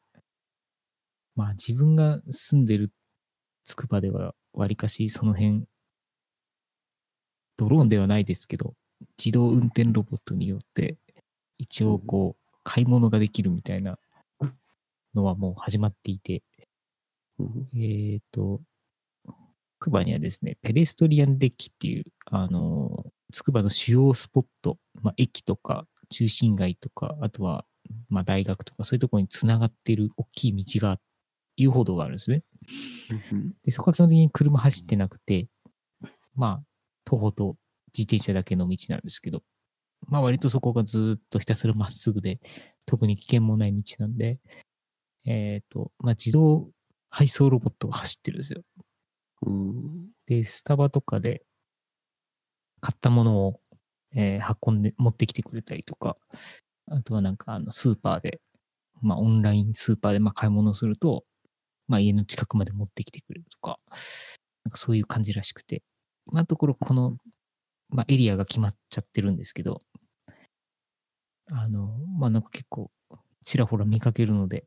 [1.35, 2.91] まあ自分が住んでる
[3.63, 5.65] つくばではわりかしその辺、
[7.57, 8.73] ドローンではないですけど、
[9.17, 10.97] 自動運転ロボットによって
[11.57, 13.97] 一応こう買い物ができるみたいな
[15.13, 16.43] のはもう始まっていて、
[17.75, 18.61] えっ、と、
[19.79, 27.65] つくばにはですね、ペレストリアンデッキっていう、あの、つくばの主要スポット、まあ、駅とか中心街とか、あとは
[28.09, 30.99] まあ、大学とかそういうところにつながっている大きい道が、
[31.57, 32.43] 遊歩道があるんですね。
[33.63, 35.47] で、そこは基本的に車走ってなくて、
[36.35, 36.63] まあ、
[37.03, 37.57] 徒歩と
[37.93, 39.43] 自転車だけの道なんですけど、
[40.07, 42.39] まあ割とそこがずっとひたすらまっすぐで、
[42.85, 44.39] 特に危険もない道なんで、
[45.25, 46.69] えっ、ー、と、まあ自動
[47.09, 48.61] 配送ロボットが走ってるんですよ。
[50.25, 51.43] で、スタバとかで
[52.79, 53.60] 買ったものを、
[54.15, 56.15] えー、運んで、持ってきてくれたりとか、
[56.87, 58.41] あとはなんかあのスーパーで、
[59.01, 61.23] まあオンラインスーパーでまあ買い物すると、
[61.87, 63.77] まあ家の近くまで持ってきてくれるとか、
[64.65, 65.83] なんかそういう感じらしくて、
[66.27, 67.17] 今のところこの、
[67.89, 69.81] まあエリアが決まっちゃってるんですけど、
[71.51, 72.91] あの、まあなんか結構
[73.45, 74.65] ちらほら見かけるので、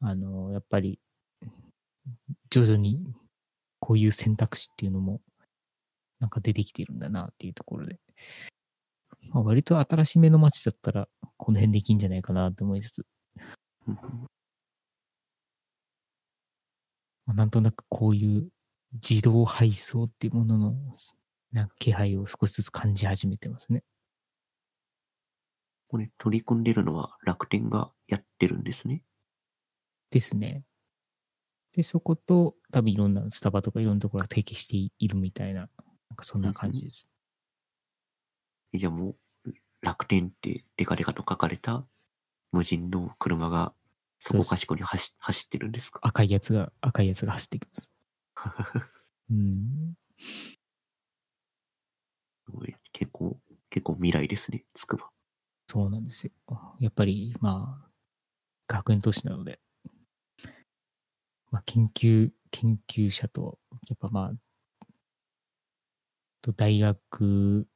[0.00, 1.00] あの、やっぱり
[2.50, 2.98] 徐々に
[3.80, 5.20] こういう選択肢っていうのも
[6.20, 7.98] なんか出てきてるんだなっていうところで、
[9.30, 13.06] まあ、割と新しめの街だったら、この辺できんじゃないかなと思いつつ。
[17.26, 18.48] まあ、なんとなくこういう
[18.92, 20.74] 自動配送っていうものの、
[21.52, 23.82] なんか気配を少しずつ感じ始めてますね。
[25.88, 29.02] これ取り組んでるのは楽天がやってるんですね。
[30.10, 30.64] ですね。
[31.72, 35.68] で、そこと多分いろんなスタバとかいろんなところが提携しているみたいな、
[36.10, 37.08] なんかそんな感じです。
[38.74, 39.52] じゃあもう、
[39.82, 41.84] 楽天ってデカデカと書かれた
[42.52, 43.72] 無人の車が
[44.20, 46.00] そこかしこに走走ってるんですか？
[46.02, 47.90] 赤いやつが、赤いやつが走っていきます。
[49.30, 49.94] うん。
[52.92, 53.38] 結構、
[53.70, 55.10] 結構未来ですね、つくば。
[55.66, 56.32] そうなんですよ。
[56.78, 57.90] やっぱり、まあ、
[58.68, 59.60] 学園都市なので、
[61.50, 64.32] まあ、研究、研究者と、やっぱまあ、
[66.46, 67.66] と大学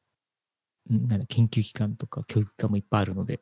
[0.88, 3.40] なん研究機関とか教育機関もいっぱいあるので、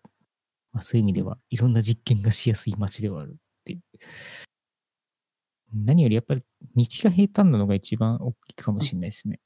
[0.73, 3.83] まあ、そういう意味ではいろんな実験がしやすい街ではあるっていう。
[5.75, 6.43] 何よりやっぱり
[6.75, 9.39] 道が平坦なのが一番大きいかもしれないですね。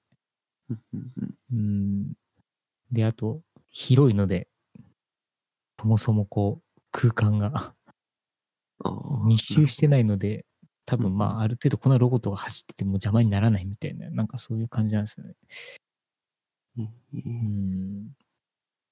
[1.53, 2.13] うん。
[2.93, 4.49] で、あと、広いので、
[5.81, 7.75] そもそもこう、空間が
[9.25, 10.47] 密集してないので、
[10.85, 15.35] 多分まうんあ、ある程度このロボットが走ってても邪魔にならないみたいな、なんかそういう感じなんですよね。
[16.79, 18.17] えーうん。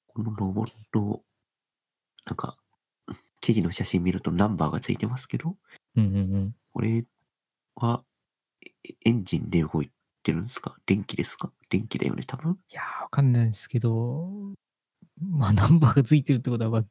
[0.07, 1.22] このロボット、
[2.26, 2.57] なんか、
[3.41, 5.57] 記事の写真見るとナンバーがついてますけど、
[5.97, 6.57] うんうんうん。
[6.72, 7.05] これ
[7.76, 8.05] は、
[8.62, 9.91] えエンジンで動い
[10.22, 10.76] てるんですか？
[10.84, 11.51] 電気ですか？
[11.70, 12.59] 電気だよね、多分。
[12.68, 14.28] いやー、わかんないですけど、
[15.20, 16.84] まあ、ナンバーがついてるってことは、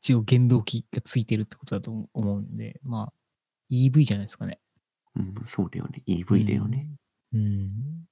[0.00, 3.12] 一応原動機がついてるってことだと思うんで、まあ、
[3.70, 4.58] EV じゃないですかね。
[5.16, 6.02] うん、そうだよね。
[6.06, 6.88] EV だよね。
[7.32, 7.40] うん。
[7.40, 8.08] うん。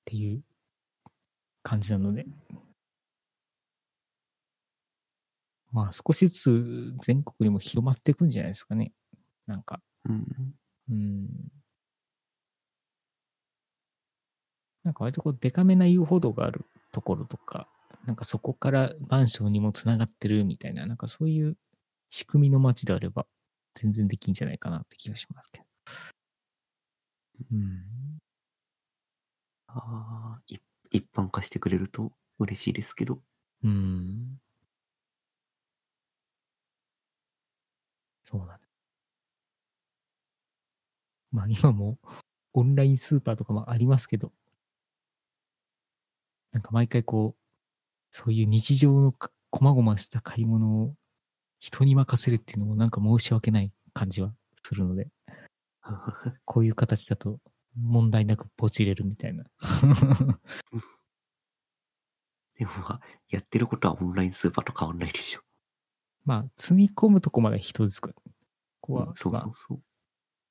[0.00, 0.42] っていう
[1.62, 2.26] 感じなので。
[5.72, 8.92] まあ少しずつ全国にも広まっていくんじゃないですかね。
[9.46, 9.80] なんか。
[10.04, 10.26] うん。
[10.90, 11.28] うん。
[14.84, 17.68] なんか割とこうデカめな遊歩道があるところとか、
[18.06, 21.56] なんかそこからマンションにもつながってるみたいな、なんかそういう
[22.10, 23.26] 仕組みの街であれば
[23.74, 25.66] 全然できんじゃないかなって気がしますけど。
[27.50, 28.18] うん。
[29.68, 30.56] ああ、い
[30.90, 33.20] 一般化してくれると嬉しいですけど。
[33.64, 34.38] うん。
[38.22, 38.60] そうなんだ。
[41.30, 41.98] まあ今も
[42.54, 44.32] オンラインスーパーとかもありますけど、
[46.52, 47.45] なんか毎回こう、
[48.16, 50.94] そういう日常のか細々した買い物を
[51.60, 54.32] 人に任せるっていうのもなんか申し訳ない感じは
[54.64, 55.08] するので、
[56.46, 57.40] こういう形だと
[57.78, 59.44] 問題なくポチれるみたいな。
[62.58, 65.42] でもまあ、やってることはオンラインスーパーと変わんないでしょ。
[66.24, 68.14] まあ積み込むとこまで人ですから。
[68.14, 68.22] こ
[68.80, 69.80] こは、うんそうまあそうそう。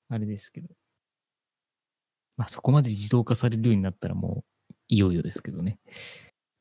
[0.09, 0.67] あれですけど。
[2.37, 5.79] まあそこまで自動化されるようになったらもういよいよですけどね。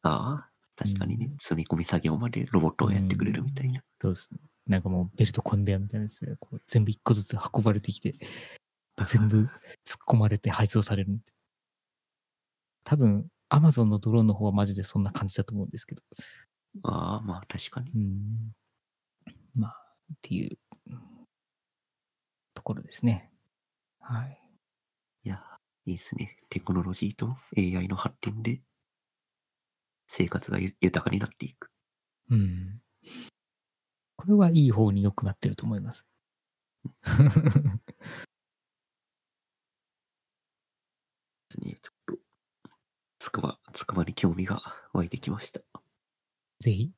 [0.00, 3.82] ああ、確かにねう、積み込み作業までロボットがやってくれるみたいな。
[4.00, 4.38] そうですね。
[4.66, 8.14] なんかもうベルトコンベヤーみたいなやつでこう全部一個ずつ運ばれてきて、
[9.06, 9.50] 全部突っ
[10.06, 11.34] 込まれて配送されるみたいな。
[12.84, 16.02] 多分、アマゾンのドローンの方はマジでそんな感じだと思うんですけど。
[16.82, 17.90] ああ、まあ確かに。
[17.92, 18.52] うん。
[19.54, 19.72] まあ、
[20.12, 20.58] っていう
[22.54, 23.30] ところですね。
[24.00, 24.38] はい。
[25.24, 25.42] いや、
[25.86, 26.36] いいですね。
[26.50, 28.60] テクノロジーと AI の発展で、
[30.16, 31.72] 生活がゆ豊かになっていく。
[32.30, 32.80] うん。
[34.16, 36.06] これはいい方に良くなってると思います。
[37.02, 37.10] で
[41.50, 41.76] すね。
[41.82, 42.18] ちょっと、
[43.18, 44.62] つくば、つくばに興味が
[44.92, 45.60] 湧いてきました。
[46.60, 46.92] ぜひ、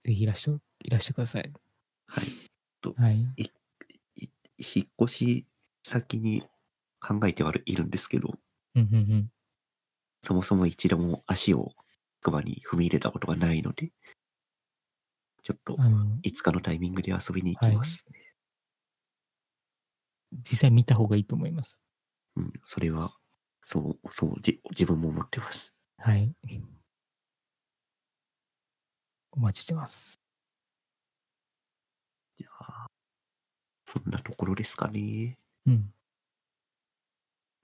[0.00, 1.50] ぜひいらっしゃ、いらしてください。
[2.06, 2.26] はい。
[2.96, 3.34] はい。
[4.58, 5.46] 引っ越し
[5.84, 6.42] 先に
[7.00, 8.34] 考えてはいるんですけど、
[8.74, 9.32] うんうんうん。
[10.22, 11.72] そもそも一度も足を
[12.22, 13.90] つくばに踏み入れたことがないので、
[15.42, 18.04] ちょっとあの、いつかのタイミングで遊びに行きます。
[20.30, 21.82] 実際見た方がいいと思います。
[22.36, 23.12] うん、それは、
[23.66, 25.74] そう、そう、じ自分も思ってます。
[25.98, 26.32] はい。
[29.32, 30.20] お待ちしてます。
[32.38, 32.86] じゃあ、
[33.84, 35.38] そんなところですかね。
[35.66, 35.92] うん。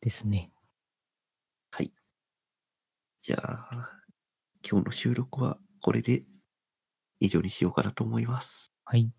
[0.01, 0.51] ですね。
[1.71, 1.93] はい。
[3.23, 3.98] じゃあ、
[4.69, 6.25] 今日の収録はこれで
[7.21, 8.73] 以上にしようかなと思います。
[8.85, 9.01] はい。
[9.01, 9.13] い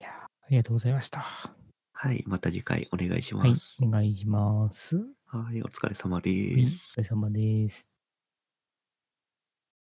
[0.00, 1.24] やありがとうございました。
[1.92, 3.78] はい、また次回お願いしはいます。。
[3.82, 4.96] お願いします。
[5.26, 6.94] はい、お疲れ様はい、おです。
[6.94, 7.93] 疲れ様です。